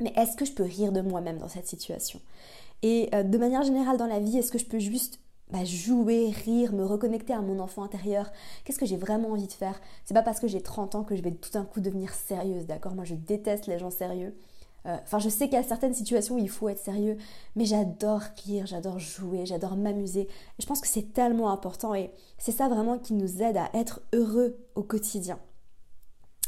Mais 0.00 0.12
est-ce 0.16 0.36
que 0.36 0.44
je 0.44 0.52
peux 0.52 0.64
rire 0.64 0.90
de 0.90 1.00
moi-même 1.00 1.38
dans 1.38 1.48
cette 1.48 1.68
situation? 1.68 2.20
Et 2.82 3.10
euh, 3.14 3.22
de 3.22 3.38
manière 3.38 3.62
générale 3.62 3.96
dans 3.96 4.06
la 4.06 4.18
vie, 4.18 4.38
est-ce 4.38 4.50
que 4.50 4.58
je 4.58 4.66
peux 4.66 4.78
juste 4.80 5.20
bah, 5.50 5.64
jouer, 5.64 6.30
rire, 6.30 6.72
me 6.72 6.84
reconnecter 6.84 7.32
à 7.32 7.42
mon 7.42 7.60
enfant 7.60 7.84
intérieur? 7.84 8.32
Qu'est-ce 8.64 8.78
que 8.78 8.86
j'ai 8.86 8.96
vraiment 8.96 9.30
envie 9.30 9.46
de 9.46 9.52
faire? 9.52 9.80
C'est 10.04 10.14
pas 10.14 10.22
parce 10.22 10.40
que 10.40 10.48
j'ai 10.48 10.62
30 10.62 10.96
ans 10.96 11.04
que 11.04 11.14
je 11.14 11.22
vais 11.22 11.30
tout 11.30 11.50
d'un 11.50 11.64
coup 11.64 11.80
devenir 11.80 12.12
sérieuse, 12.14 12.66
d'accord? 12.66 12.94
Moi 12.94 13.04
je 13.04 13.14
déteste 13.14 13.66
les 13.66 13.78
gens 13.78 13.90
sérieux. 13.90 14.34
Euh, 14.86 14.96
enfin, 15.02 15.18
je 15.18 15.28
sais 15.28 15.46
qu'il 15.46 15.54
y 15.54 15.60
a 15.60 15.62
certaines 15.62 15.94
situations 15.94 16.36
où 16.36 16.38
il 16.38 16.48
faut 16.48 16.68
être 16.68 16.82
sérieux, 16.82 17.16
mais 17.56 17.64
j'adore 17.64 18.22
rire, 18.44 18.66
j'adore 18.66 18.98
jouer, 18.98 19.46
j'adore 19.46 19.76
m'amuser. 19.76 20.28
Je 20.58 20.66
pense 20.66 20.80
que 20.80 20.88
c'est 20.88 21.12
tellement 21.12 21.50
important 21.50 21.94
et 21.94 22.10
c'est 22.38 22.52
ça 22.52 22.68
vraiment 22.68 22.98
qui 22.98 23.14
nous 23.14 23.42
aide 23.42 23.56
à 23.56 23.70
être 23.74 24.00
heureux 24.14 24.56
au 24.74 24.82
quotidien. 24.82 25.38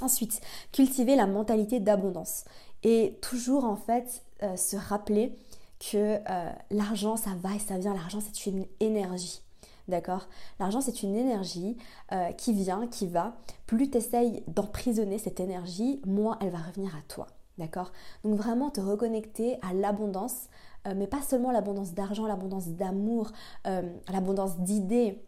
Ensuite, 0.01 0.41
cultiver 0.73 1.17
la 1.17 1.27
mentalité 1.27 1.79
d'abondance 1.79 2.45
et 2.83 3.19
toujours 3.21 3.65
en 3.65 3.77
fait 3.77 4.25
euh, 4.43 4.57
se 4.57 4.77
rappeler 4.77 5.37
que 5.79 6.19
euh, 6.29 6.51
l'argent 6.71 7.17
ça 7.17 7.31
va 7.39 7.55
et 7.55 7.59
ça 7.59 7.77
vient, 7.79 7.95
l'argent 7.95 8.21
c'est 8.21 8.47
une 8.47 8.67
énergie. 8.81 9.43
D'accord? 9.89 10.29
L'argent, 10.61 10.81
c'est 10.81 11.03
une 11.03 11.17
énergie 11.17 11.77
qui 12.39 12.53
vient, 12.53 12.87
qui 12.87 13.09
va. 13.09 13.35
Plus 13.67 13.91
tu 13.91 13.99
essayes 13.99 14.45
d'emprisonner 14.47 15.19
cette 15.19 15.41
énergie, 15.41 16.01
moins 16.07 16.39
elle 16.41 16.51
va 16.51 16.59
revenir 16.59 16.95
à 16.95 17.03
toi. 17.09 17.27
D'accord? 17.59 17.93
Donc 18.25 18.37
vraiment 18.37 18.71
te 18.71 18.81
reconnecter 18.81 19.59
à 19.63 19.75
l'abondance, 19.75 20.49
euh, 20.87 20.95
mais 20.97 21.07
pas 21.07 21.21
seulement 21.21 21.53
l'abondance 21.53 21.93
d'argent, 21.93 22.27
l'abondance 22.27 22.69
d'amour, 22.69 23.31
euh, 23.67 23.83
l'abondance 24.11 24.59
d'idées, 24.59 25.23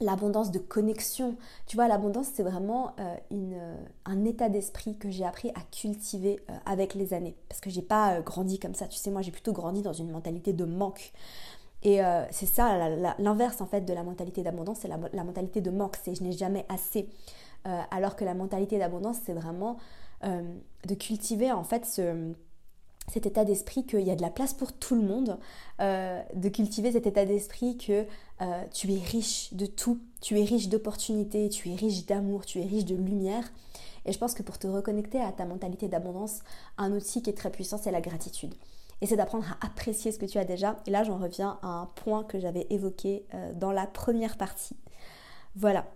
l'abondance 0.00 0.50
de 0.52 0.58
connexion. 0.58 1.36
Tu 1.66 1.76
vois, 1.76 1.88
l'abondance, 1.88 2.28
c'est 2.32 2.44
vraiment 2.44 2.94
euh, 3.00 3.74
un 4.04 4.24
état 4.24 4.48
d'esprit 4.48 4.96
que 4.96 5.10
j'ai 5.10 5.24
appris 5.24 5.50
à 5.50 5.60
cultiver 5.72 6.40
avec 6.64 6.94
les 6.94 7.12
années. 7.12 7.36
Parce 7.48 7.60
que 7.60 7.68
j'ai 7.68 7.82
pas 7.82 8.20
grandi 8.20 8.58
comme 8.58 8.74
ça. 8.74 8.86
Tu 8.86 8.96
sais, 8.96 9.10
moi, 9.10 9.20
j'ai 9.20 9.32
plutôt 9.32 9.52
grandi 9.52 9.82
dans 9.82 9.92
une 9.92 10.10
mentalité 10.10 10.52
de 10.52 10.64
manque. 10.64 11.12
Et 11.82 12.00
c'est 12.30 12.46
ça, 12.46 12.90
l'inverse 13.18 13.62
en 13.62 13.66
fait 13.66 13.80
de 13.86 13.94
la 13.94 14.02
mentalité 14.02 14.42
d'abondance, 14.42 14.80
c'est 14.80 14.88
la, 14.88 15.24
mentalité 15.24 15.62
de 15.62 15.70
manque, 15.70 15.96
c'est 16.02 16.14
je 16.14 16.22
n'ai 16.22 16.32
jamais 16.32 16.66
assez. 16.68 17.08
alors 17.64 18.16
que 18.16 18.24
la 18.26 18.34
mentalité 18.34 18.78
d'abondance, 18.78 19.16
c'est 19.24 19.32
vraiment 19.32 19.78
euh, 20.24 20.42
de 20.86 20.94
cultiver 20.94 21.50
en 21.52 21.64
fait 21.64 21.86
ce, 21.86 22.32
cet 23.08 23.26
état 23.26 23.44
d'esprit 23.44 23.86
qu'il 23.86 24.00
y 24.00 24.10
a 24.10 24.16
de 24.16 24.22
la 24.22 24.30
place 24.30 24.54
pour 24.54 24.72
tout 24.72 24.94
le 24.94 25.02
monde, 25.02 25.38
euh, 25.80 26.22
de 26.34 26.48
cultiver 26.48 26.92
cet 26.92 27.06
état 27.06 27.24
d'esprit 27.24 27.76
que 27.76 28.06
euh, 28.40 28.64
tu 28.72 28.92
es 28.92 28.98
riche 28.98 29.52
de 29.54 29.66
tout, 29.66 30.00
tu 30.20 30.38
es 30.38 30.44
riche 30.44 30.68
d'opportunités, 30.68 31.48
tu 31.48 31.70
es 31.70 31.74
riche 31.74 32.06
d'amour, 32.06 32.44
tu 32.44 32.60
es 32.60 32.64
riche 32.64 32.84
de 32.84 32.94
lumière. 32.94 33.50
Et 34.06 34.12
je 34.12 34.18
pense 34.18 34.34
que 34.34 34.42
pour 34.42 34.58
te 34.58 34.66
reconnecter 34.66 35.20
à 35.20 35.32
ta 35.32 35.44
mentalité 35.44 35.88
d'abondance, 35.88 36.40
un 36.78 36.92
outil 36.92 37.22
qui 37.22 37.30
est 37.30 37.36
très 37.36 37.50
puissant, 37.50 37.78
c'est 37.78 37.90
la 37.90 38.00
gratitude. 38.00 38.54
Et 39.02 39.06
c'est 39.06 39.16
d'apprendre 39.16 39.44
à 39.50 39.66
apprécier 39.66 40.12
ce 40.12 40.18
que 40.18 40.26
tu 40.26 40.38
as 40.38 40.44
déjà. 40.44 40.76
Et 40.86 40.90
là, 40.90 41.04
j'en 41.04 41.18
reviens 41.18 41.58
à 41.62 41.68
un 41.68 41.86
point 41.86 42.24
que 42.24 42.38
j'avais 42.38 42.66
évoqué 42.70 43.26
dans 43.54 43.72
la 43.72 43.86
première 43.86 44.36
partie. 44.36 44.76
Voilà, 45.54 45.86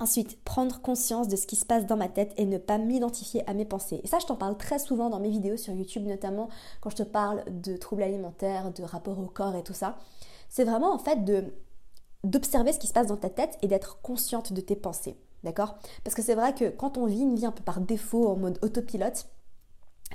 Ensuite, 0.00 0.42
prendre 0.44 0.80
conscience 0.80 1.28
de 1.28 1.36
ce 1.36 1.46
qui 1.46 1.54
se 1.54 1.64
passe 1.64 1.86
dans 1.86 1.96
ma 1.96 2.08
tête 2.08 2.32
et 2.36 2.46
ne 2.46 2.58
pas 2.58 2.78
m'identifier 2.78 3.48
à 3.48 3.54
mes 3.54 3.64
pensées. 3.64 4.00
Et 4.02 4.08
ça, 4.08 4.18
je 4.18 4.26
t'en 4.26 4.34
parle 4.34 4.56
très 4.58 4.80
souvent 4.80 5.08
dans 5.08 5.20
mes 5.20 5.30
vidéos 5.30 5.56
sur 5.56 5.72
YouTube, 5.72 6.04
notamment 6.04 6.48
quand 6.80 6.90
je 6.90 6.96
te 6.96 7.02
parle 7.04 7.44
de 7.46 7.76
troubles 7.76 8.02
alimentaires, 8.02 8.72
de 8.72 8.82
rapport 8.82 9.18
au 9.20 9.26
corps 9.26 9.54
et 9.54 9.62
tout 9.62 9.72
ça. 9.72 9.96
C'est 10.48 10.64
vraiment 10.64 10.92
en 10.92 10.98
fait 10.98 11.20
d'observer 12.24 12.72
ce 12.72 12.80
qui 12.80 12.88
se 12.88 12.92
passe 12.92 13.06
dans 13.06 13.16
ta 13.16 13.30
tête 13.30 13.56
et 13.62 13.68
d'être 13.68 14.00
consciente 14.02 14.52
de 14.52 14.60
tes 14.60 14.76
pensées. 14.76 15.16
D'accord? 15.44 15.76
Parce 16.02 16.16
que 16.16 16.22
c'est 16.22 16.34
vrai 16.34 16.54
que 16.54 16.70
quand 16.70 16.98
on 16.98 17.06
vit 17.06 17.20
une 17.20 17.36
vie 17.36 17.46
un 17.46 17.52
peu 17.52 17.62
par 17.62 17.80
défaut, 17.80 18.28
en 18.28 18.36
mode 18.36 18.58
autopilote, 18.62 19.26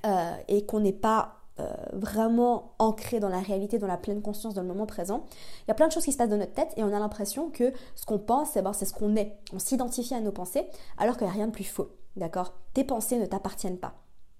euh, 0.05 0.35
et 0.47 0.65
qu'on 0.65 0.79
n'est 0.79 0.91
pas 0.91 1.38
euh, 1.59 1.71
vraiment 1.93 2.73
ancré 2.79 3.19
dans 3.19 3.29
la 3.29 3.39
réalité, 3.39 3.79
dans 3.79 3.87
la 3.87 3.97
pleine 3.97 4.21
conscience, 4.21 4.53
dans 4.53 4.61
le 4.61 4.67
moment 4.67 4.85
présent, 4.85 5.25
il 5.63 5.67
y 5.67 5.71
a 5.71 5.73
plein 5.73 5.87
de 5.87 5.91
choses 5.91 6.05
qui 6.05 6.11
se 6.11 6.17
passent 6.17 6.29
dans 6.29 6.37
notre 6.37 6.53
tête 6.53 6.73
et 6.77 6.83
on 6.83 6.93
a 6.93 6.99
l'impression 6.99 7.49
que 7.49 7.73
ce 7.95 8.05
qu'on 8.05 8.19
pense, 8.19 8.55
eh 8.55 8.61
ben, 8.61 8.73
c'est 8.73 8.85
ce 8.85 8.93
qu'on 8.93 9.15
est. 9.15 9.37
On 9.53 9.59
s'identifie 9.59 10.13
à 10.13 10.21
nos 10.21 10.31
pensées 10.31 10.65
alors 10.97 11.17
qu'il 11.17 11.27
n'y 11.27 11.31
a 11.31 11.35
rien 11.35 11.47
de 11.47 11.51
plus 11.51 11.65
faux. 11.65 11.89
D'accord? 12.15 12.53
Tes 12.73 12.83
pensées 12.83 13.17
ne 13.17 13.25
t'appartiennent 13.25 13.77
pas. 13.77 13.93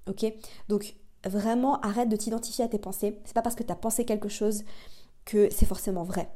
Ok? 0.07 0.25
Donc 0.69 0.95
vraiment, 1.25 1.79
arrête 1.81 2.09
de 2.09 2.15
t'identifier 2.15 2.65
à 2.65 2.67
tes 2.67 2.79
pensées. 2.79 3.19
C'est 3.25 3.33
pas 3.33 3.41
parce 3.41 3.55
que 3.55 3.63
tu 3.63 3.71
as 3.71 3.75
pensé 3.75 4.05
quelque 4.05 4.29
chose 4.29 4.63
que 5.25 5.49
c'est 5.51 5.65
forcément 5.65 6.03
vrai. 6.03 6.29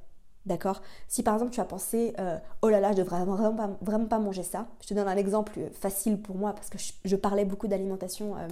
D'accord? 0.46 0.82
Si 1.08 1.24
par 1.24 1.36
exemple 1.36 1.52
tu 1.52 1.62
as 1.62 1.66
pensé 1.66 2.14
euh, 2.20 2.38
oh 2.62 2.70
là 2.70 2.82
là, 2.82 2.92
je 2.92 2.98
devrais 2.98 3.24
vraiment 3.24 3.56
pas, 3.56 3.78
vraiment 3.82 4.08
pas 4.08 4.20
manger 4.20 4.44
ça, 4.44 4.68
je 4.82 4.90
te 4.90 4.94
donne 4.94 5.08
un 5.08 5.16
exemple 5.16 5.70
facile 5.72 6.22
pour 6.22 6.36
moi 6.36 6.54
parce 6.54 6.70
que 6.70 6.78
je, 7.06 7.16
parlais 7.16 7.46
beaucoup 7.46 7.68
d'alimentation 7.68 8.36
euh, 8.36 8.48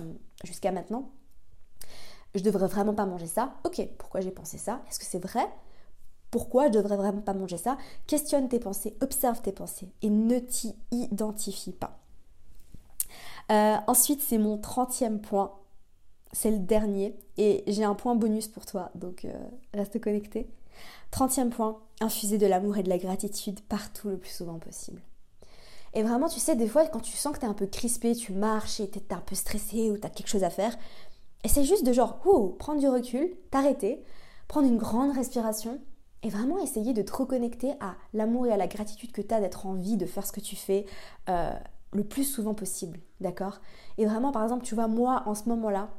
jusqu'à 0.45 0.71
maintenant 0.71 1.11
je 2.35 2.41
devrais 2.41 2.67
vraiment 2.67 2.93
pas 2.93 3.05
manger 3.05 3.27
ça. 3.27 3.53
Ok, 3.63 3.81
pourquoi 3.97 4.21
j'ai 4.21 4.31
pensé 4.31 4.57
ça? 4.57 4.81
Est-ce 4.89 4.99
que 4.99 5.05
c'est 5.05 5.23
vrai? 5.23 5.47
Pourquoi 6.29 6.67
je 6.67 6.71
devrais 6.71 6.95
vraiment 6.95 7.21
pas 7.21 7.33
manger 7.33 7.57
ça? 7.57 7.77
Questionne 8.07 8.47
tes 8.47 8.59
pensées, 8.59 8.95
observe 9.01 9.41
tes 9.41 9.51
pensées 9.51 9.89
et 10.01 10.09
ne 10.09 10.39
t'y 10.39 10.75
identifie 10.91 11.73
pas. 11.73 11.99
Euh, 13.51 13.75
ensuite, 13.87 14.21
c'est 14.21 14.37
mon 14.37 14.57
30e 14.57 15.19
point. 15.19 15.51
C'est 16.31 16.51
le 16.51 16.59
dernier. 16.59 17.15
Et 17.37 17.63
j'ai 17.67 17.83
un 17.83 17.95
point 17.95 18.15
bonus 18.15 18.47
pour 18.47 18.65
toi, 18.65 18.91
donc 18.95 19.25
euh, 19.25 19.33
reste 19.73 19.99
connecté. 19.99 20.49
30e 21.11 21.49
point, 21.49 21.79
infuser 21.99 22.37
de 22.37 22.47
l'amour 22.47 22.77
et 22.77 22.83
de 22.83 22.89
la 22.89 22.97
gratitude 22.97 23.59
partout 23.61 24.07
le 24.07 24.17
plus 24.17 24.31
souvent 24.31 24.59
possible. 24.59 25.01
Et 25.93 26.03
vraiment, 26.03 26.29
tu 26.29 26.39
sais, 26.39 26.55
des 26.55 26.67
fois, 26.67 26.87
quand 26.87 27.01
tu 27.01 27.17
sens 27.17 27.33
que 27.33 27.39
tu 27.39 27.45
es 27.45 27.49
un 27.49 27.53
peu 27.53 27.67
crispé, 27.67 28.15
tu 28.15 28.31
marches 28.31 28.79
et 28.79 28.89
tu 28.89 28.99
es 28.99 29.13
un 29.13 29.19
peu 29.19 29.35
stressé 29.35 29.91
ou 29.91 29.97
tu 29.97 30.07
as 30.07 30.09
quelque 30.09 30.29
chose 30.29 30.45
à 30.45 30.49
faire, 30.49 30.77
et 31.43 31.47
c'est 31.47 31.63
juste 31.63 31.85
de 31.85 31.93
genre, 31.93 32.19
prendre 32.59 32.79
du 32.79 32.87
recul, 32.87 33.35
t'arrêter, 33.49 34.03
prendre 34.47 34.67
une 34.67 34.77
grande 34.77 35.15
respiration 35.15 35.79
et 36.23 36.29
vraiment 36.29 36.59
essayer 36.59 36.93
de 36.93 37.01
te 37.01 37.13
reconnecter 37.13 37.71
à 37.79 37.95
l'amour 38.13 38.45
et 38.47 38.51
à 38.51 38.57
la 38.57 38.67
gratitude 38.67 39.11
que 39.11 39.21
tu 39.21 39.33
as 39.33 39.39
d'être 39.39 39.65
en 39.65 39.73
vie, 39.73 39.97
de 39.97 40.05
faire 40.05 40.25
ce 40.25 40.31
que 40.31 40.39
tu 40.39 40.55
fais 40.55 40.85
euh, 41.29 41.51
le 41.93 42.03
plus 42.03 42.23
souvent 42.23 42.53
possible, 42.53 42.99
d'accord? 43.19 43.59
Et 43.97 44.05
vraiment, 44.05 44.31
par 44.31 44.43
exemple, 44.43 44.63
tu 44.63 44.75
vois, 44.75 44.87
moi, 44.87 45.23
en 45.25 45.33
ce 45.33 45.49
moment-là, 45.49 45.89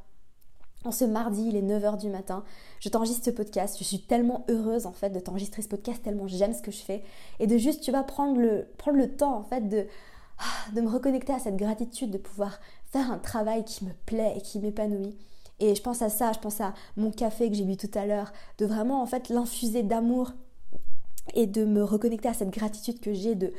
en 0.85 0.91
ce 0.91 1.05
mardi, 1.05 1.49
il 1.49 1.57
est 1.57 1.63
9h 1.63 1.99
du 1.99 2.09
matin, 2.09 2.45
je 2.81 2.89
t'enregistre 2.89 3.25
ce 3.25 3.31
podcast. 3.31 3.77
Je 3.79 3.85
suis 3.85 4.03
tellement 4.03 4.45
heureuse 4.49 4.87
en 4.87 4.93
fait 4.93 5.11
de 5.11 5.21
t'enregistrer 5.21 5.63
ce 5.63 5.69
podcast, 5.69 6.03
tellement 6.03 6.27
j'aime 6.27 6.53
ce 6.53 6.63
que 6.63 6.73
je 6.73 6.83
fais. 6.83 7.05
Et 7.39 7.47
de 7.47 7.57
juste, 7.57 7.83
tu 7.83 7.93
vas 7.93 8.03
prendre 8.03 8.41
le, 8.41 8.67
prendre 8.79 8.99
le 8.99 9.15
temps 9.17 9.37
en 9.37 9.45
fait 9.45 9.69
de, 9.69 9.87
ah, 10.39 10.73
de 10.75 10.81
me 10.81 10.89
reconnecter 10.89 11.33
à 11.33 11.39
cette 11.39 11.57
gratitude, 11.57 12.11
de 12.11 12.19
pouvoir 12.19 12.59
faire 12.87 13.11
un 13.13 13.19
travail 13.19 13.65
qui 13.65 13.85
me 13.85 13.93
plaît 14.07 14.35
et 14.37 14.41
qui 14.41 14.59
m'épanouit. 14.59 15.17
Et 15.61 15.75
je 15.75 15.83
pense 15.83 16.03
à 16.03 16.09
ça, 16.09 16.33
je 16.33 16.38
pense 16.38 16.61
à 16.61 16.75
mon 16.97 17.11
café 17.11 17.49
que 17.49 17.57
j'ai 17.57 17.65
bu 17.65 17.77
tout 17.77 17.91
à 17.95 18.07
l'heure, 18.07 18.33
de 18.59 18.67
vraiment 18.67 19.03
en 19.03 19.07
fait 19.07 19.29
l'infuser 19.29 19.83
d'amour 19.83 20.33
et 21.35 21.47
de 21.47 21.65
me 21.65 21.83
reconnecter 21.83 22.29
à 22.29 22.35
cette 22.35 22.51
gratitude 22.51 23.01
que 23.01 23.12
j'ai 23.12 23.35
de 23.35 23.53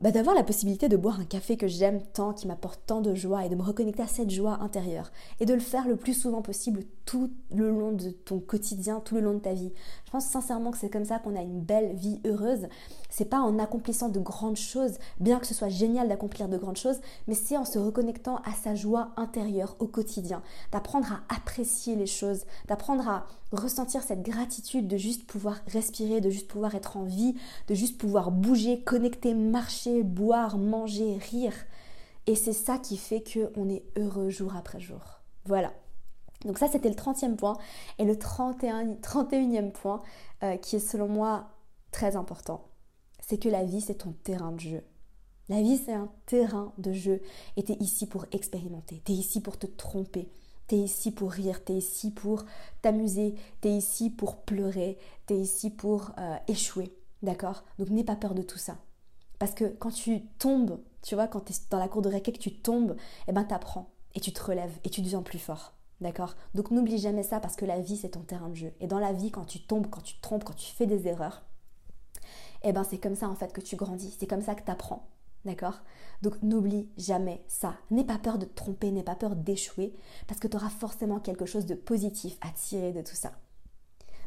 bah, 0.00 0.10
d'avoir 0.10 0.34
la 0.34 0.42
possibilité 0.42 0.88
de 0.88 0.96
boire 0.96 1.20
un 1.20 1.24
café 1.24 1.56
que 1.56 1.68
j'aime 1.68 2.02
tant, 2.12 2.32
qui 2.32 2.46
m'apporte 2.46 2.80
tant 2.84 3.00
de 3.00 3.14
joie 3.14 3.46
et 3.46 3.48
de 3.48 3.54
me 3.54 3.62
reconnecter 3.62 4.02
à 4.02 4.06
cette 4.08 4.30
joie 4.30 4.58
intérieure 4.60 5.10
et 5.40 5.46
de 5.46 5.54
le 5.54 5.60
faire 5.60 5.86
le 5.86 5.96
plus 5.96 6.14
souvent 6.14 6.42
possible 6.42 6.82
tout 7.06 7.30
le 7.54 7.70
long 7.70 7.92
de 7.92 8.10
ton 8.10 8.40
quotidien, 8.40 9.00
tout 9.00 9.14
le 9.14 9.20
long 9.20 9.34
de 9.34 9.38
ta 9.38 9.54
vie. 9.54 9.72
Pense 10.14 10.26
sincèrement 10.26 10.70
que 10.70 10.78
c'est 10.78 10.90
comme 10.90 11.04
ça 11.04 11.18
qu'on 11.18 11.34
a 11.34 11.42
une 11.42 11.60
belle 11.60 11.96
vie 11.96 12.20
heureuse. 12.24 12.68
C'est 13.10 13.24
pas 13.24 13.40
en 13.40 13.58
accomplissant 13.58 14.08
de 14.08 14.20
grandes 14.20 14.56
choses, 14.56 14.98
bien 15.18 15.40
que 15.40 15.46
ce 15.48 15.54
soit 15.54 15.68
génial 15.68 16.08
d'accomplir 16.08 16.48
de 16.48 16.56
grandes 16.56 16.76
choses, 16.76 17.00
mais 17.26 17.34
c'est 17.34 17.56
en 17.56 17.64
se 17.64 17.80
reconnectant 17.80 18.36
à 18.44 18.52
sa 18.52 18.76
joie 18.76 19.08
intérieure 19.16 19.74
au 19.80 19.88
quotidien, 19.88 20.40
d'apprendre 20.70 21.08
à 21.10 21.34
apprécier 21.34 21.96
les 21.96 22.06
choses, 22.06 22.44
d'apprendre 22.68 23.08
à 23.08 23.26
ressentir 23.50 24.04
cette 24.04 24.22
gratitude 24.22 24.86
de 24.86 24.96
juste 24.96 25.26
pouvoir 25.26 25.56
respirer, 25.66 26.20
de 26.20 26.30
juste 26.30 26.46
pouvoir 26.46 26.76
être 26.76 26.96
en 26.96 27.02
vie, 27.02 27.34
de 27.66 27.74
juste 27.74 27.98
pouvoir 27.98 28.30
bouger, 28.30 28.82
connecter, 28.82 29.34
marcher, 29.34 30.04
boire, 30.04 30.58
manger, 30.58 31.18
rire. 31.28 31.56
Et 32.28 32.36
c'est 32.36 32.52
ça 32.52 32.78
qui 32.78 32.98
fait 32.98 33.24
qu'on 33.24 33.68
est 33.68 33.82
heureux 33.98 34.30
jour 34.30 34.54
après 34.54 34.78
jour. 34.78 35.00
Voilà. 35.44 35.72
Donc 36.44 36.58
ça, 36.58 36.68
c'était 36.68 36.88
le 36.88 36.94
30e 36.94 37.36
point. 37.36 37.56
Et 37.98 38.04
le 38.04 38.18
31, 38.18 38.94
31e 38.94 39.72
point, 39.72 40.02
euh, 40.42 40.56
qui 40.56 40.76
est 40.76 40.80
selon 40.80 41.08
moi 41.08 41.50
très 41.90 42.16
important, 42.16 42.64
c'est 43.20 43.38
que 43.38 43.48
la 43.48 43.64
vie, 43.64 43.80
c'est 43.80 43.94
ton 43.94 44.12
terrain 44.24 44.52
de 44.52 44.60
jeu. 44.60 44.82
La 45.48 45.60
vie, 45.60 45.76
c'est 45.76 45.92
un 45.92 46.10
terrain 46.26 46.72
de 46.78 46.92
jeu. 46.92 47.20
Et 47.56 47.64
tu 47.64 47.72
ici 47.74 48.06
pour 48.06 48.26
expérimenter. 48.32 49.02
Tu 49.04 49.12
es 49.12 49.14
ici 49.14 49.40
pour 49.40 49.58
te 49.58 49.66
tromper. 49.66 50.28
Tu 50.68 50.76
es 50.76 50.78
ici 50.78 51.10
pour 51.10 51.32
rire. 51.32 51.64
Tu 51.64 51.72
es 51.72 51.76
ici 51.76 52.10
pour 52.10 52.44
t'amuser. 52.80 53.34
Tu 53.60 53.68
es 53.68 53.76
ici 53.76 54.10
pour 54.10 54.42
pleurer. 54.42 54.98
Tu 55.26 55.34
es 55.34 55.40
ici 55.40 55.70
pour 55.70 56.12
euh, 56.18 56.36
échouer. 56.48 56.96
D'accord? 57.22 57.64
Donc 57.78 57.90
n'aie 57.90 58.04
pas 58.04 58.16
peur 58.16 58.34
de 58.34 58.42
tout 58.42 58.58
ça. 58.58 58.76
Parce 59.38 59.52
que 59.52 59.64
quand 59.64 59.90
tu 59.90 60.24
tombes, 60.38 60.80
tu 61.02 61.14
vois, 61.14 61.28
quand 61.28 61.40
tu 61.40 61.52
es 61.52 61.56
dans 61.68 61.78
la 61.78 61.88
cour 61.88 62.00
de 62.00 62.08
récré, 62.08 62.32
que 62.32 62.38
tu 62.38 62.54
tombes, 62.54 62.96
eh 63.28 63.32
ben 63.32 63.44
t'apprends. 63.44 63.90
Et 64.14 64.20
tu 64.20 64.32
te 64.32 64.42
relèves. 64.42 64.78
Et 64.84 64.90
tu 64.90 65.02
deviens 65.02 65.22
plus 65.22 65.38
fort. 65.38 65.74
D'accord 66.00 66.34
Donc 66.54 66.70
n'oublie 66.70 66.98
jamais 66.98 67.22
ça 67.22 67.40
parce 67.40 67.56
que 67.56 67.64
la 67.64 67.80
vie, 67.80 67.96
c'est 67.96 68.10
ton 68.10 68.20
terrain 68.20 68.48
de 68.48 68.54
jeu. 68.54 68.72
Et 68.80 68.86
dans 68.86 68.98
la 68.98 69.12
vie, 69.12 69.30
quand 69.30 69.44
tu 69.44 69.60
tombes, 69.60 69.88
quand 69.88 70.02
tu 70.02 70.16
te 70.16 70.22
trompes, 70.22 70.44
quand 70.44 70.56
tu 70.56 70.72
fais 70.72 70.86
des 70.86 71.06
erreurs, 71.06 71.44
eh 72.62 72.72
ben 72.72 72.84
c'est 72.84 72.98
comme 72.98 73.14
ça 73.14 73.28
en 73.28 73.34
fait 73.34 73.52
que 73.52 73.60
tu 73.60 73.76
grandis. 73.76 74.16
C'est 74.18 74.26
comme 74.26 74.42
ça 74.42 74.54
que 74.54 74.64
tu 74.64 74.70
apprends. 74.70 75.06
D'accord? 75.44 75.80
Donc 76.22 76.42
n'oublie 76.42 76.88
jamais 76.96 77.44
ça. 77.46 77.74
N'aie 77.90 78.04
pas 78.04 78.18
peur 78.18 78.38
de 78.38 78.46
te 78.46 78.54
tromper, 78.54 78.90
n'aie 78.90 79.02
pas 79.02 79.14
peur 79.14 79.36
d'échouer, 79.36 79.94
parce 80.26 80.40
que 80.40 80.48
tu 80.48 80.56
auras 80.56 80.70
forcément 80.70 81.20
quelque 81.20 81.44
chose 81.44 81.66
de 81.66 81.74
positif 81.74 82.38
à 82.40 82.50
tirer 82.50 82.92
de 82.92 83.02
tout 83.02 83.14
ça. 83.14 83.32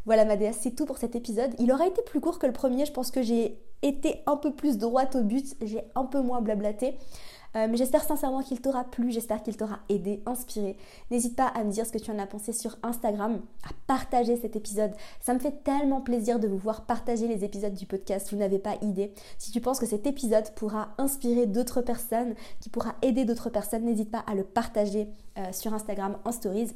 Voilà 0.05 0.23
ma 0.23 0.37
déesse, 0.37 0.59
c'est 0.61 0.75
tout 0.75 0.85
pour 0.85 0.99
cet 0.99 1.15
épisode. 1.15 1.53
Il 1.59 1.71
aurait 1.71 1.89
été 1.89 2.01
plus 2.03 2.21
court 2.21 2.39
que 2.39 2.45
le 2.45 2.53
premier, 2.53 2.85
je 2.85 2.93
pense 2.93 3.11
que 3.11 3.21
j'ai 3.21 3.59
été 3.81 4.21
un 4.25 4.37
peu 4.37 4.53
plus 4.53 4.77
droite 4.77 5.15
au 5.15 5.23
but, 5.23 5.57
j'ai 5.61 5.83
un 5.95 6.05
peu 6.05 6.21
moins 6.21 6.41
blablaté. 6.41 6.97
Euh, 7.55 7.67
mais 7.69 7.77
j'espère 7.77 8.03
sincèrement 8.03 8.41
qu'il 8.41 8.61
t'aura 8.61 8.83
plu, 8.83 9.11
j'espère 9.11 9.41
qu'il 9.43 9.55
t'aura 9.57 9.79
aidé, 9.89 10.21
inspiré. 10.25 10.77
N'hésite 11.11 11.35
pas 11.35 11.47
à 11.47 11.63
me 11.63 11.71
dire 11.71 11.85
ce 11.85 11.91
que 11.91 11.97
tu 11.97 12.11
en 12.11 12.19
as 12.19 12.27
pensé 12.27 12.53
sur 12.53 12.77
Instagram, 12.83 13.41
à 13.63 13.69
partager 13.87 14.35
cet 14.37 14.55
épisode. 14.55 14.91
Ça 15.21 15.33
me 15.33 15.39
fait 15.39 15.63
tellement 15.63 16.01
plaisir 16.01 16.39
de 16.39 16.47
vous 16.47 16.57
voir 16.57 16.85
partager 16.85 17.27
les 17.27 17.43
épisodes 17.43 17.73
du 17.73 17.85
podcast, 17.85 18.29
vous 18.31 18.37
n'avez 18.37 18.59
pas 18.59 18.75
idée. 18.81 19.13
Si 19.37 19.51
tu 19.51 19.61
penses 19.61 19.79
que 19.79 19.85
cet 19.85 20.07
épisode 20.07 20.49
pourra 20.55 20.89
inspirer 20.97 21.45
d'autres 21.45 21.81
personnes, 21.81 22.35
qui 22.59 22.69
pourra 22.69 22.95
aider 23.01 23.25
d'autres 23.25 23.49
personnes, 23.49 23.85
n'hésite 23.85 24.11
pas 24.11 24.23
à 24.27 24.35
le 24.35 24.43
partager 24.43 25.07
euh, 25.37 25.51
sur 25.51 25.73
Instagram 25.73 26.17
en 26.25 26.31
stories 26.31 26.73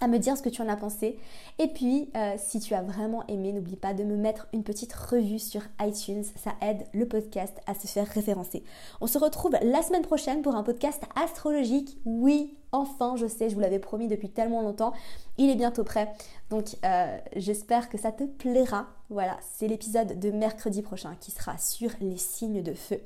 à 0.00 0.08
me 0.08 0.18
dire 0.18 0.36
ce 0.36 0.42
que 0.42 0.48
tu 0.48 0.62
en 0.62 0.68
as 0.68 0.76
pensé. 0.76 1.18
Et 1.58 1.68
puis, 1.68 2.10
euh, 2.16 2.34
si 2.36 2.60
tu 2.60 2.74
as 2.74 2.82
vraiment 2.82 3.26
aimé, 3.28 3.52
n'oublie 3.52 3.76
pas 3.76 3.94
de 3.94 4.04
me 4.04 4.16
mettre 4.16 4.46
une 4.52 4.62
petite 4.62 4.92
revue 4.92 5.38
sur 5.38 5.62
iTunes. 5.80 6.24
Ça 6.36 6.52
aide 6.60 6.84
le 6.92 7.06
podcast 7.06 7.58
à 7.66 7.74
se 7.74 7.86
faire 7.86 8.06
référencer. 8.06 8.62
On 9.00 9.06
se 9.06 9.18
retrouve 9.18 9.56
la 9.62 9.82
semaine 9.82 10.02
prochaine 10.02 10.42
pour 10.42 10.54
un 10.54 10.62
podcast 10.62 11.02
astrologique. 11.14 11.98
Oui, 12.04 12.56
enfin, 12.72 13.16
je 13.16 13.26
sais, 13.26 13.48
je 13.48 13.54
vous 13.54 13.60
l'avais 13.60 13.78
promis 13.78 14.08
depuis 14.08 14.28
tellement 14.28 14.62
longtemps. 14.62 14.92
Il 15.38 15.50
est 15.50 15.56
bientôt 15.56 15.84
prêt. 15.84 16.12
Donc, 16.50 16.76
euh, 16.84 17.18
j'espère 17.36 17.88
que 17.88 17.98
ça 17.98 18.12
te 18.12 18.24
plaira. 18.24 18.86
Voilà, 19.08 19.36
c'est 19.54 19.68
l'épisode 19.68 20.18
de 20.18 20.30
mercredi 20.30 20.82
prochain 20.82 21.14
qui 21.20 21.30
sera 21.30 21.56
sur 21.58 21.90
les 22.00 22.16
signes 22.16 22.62
de 22.62 22.74
feu. 22.74 23.00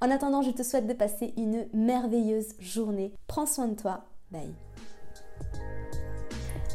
En 0.00 0.10
attendant, 0.10 0.42
je 0.42 0.50
te 0.50 0.62
souhaite 0.62 0.86
de 0.86 0.92
passer 0.92 1.32
une 1.36 1.66
merveilleuse 1.72 2.54
journée. 2.58 3.12
Prends 3.26 3.46
soin 3.46 3.68
de 3.68 3.74
toi. 3.74 4.04
Bye. 4.30 4.54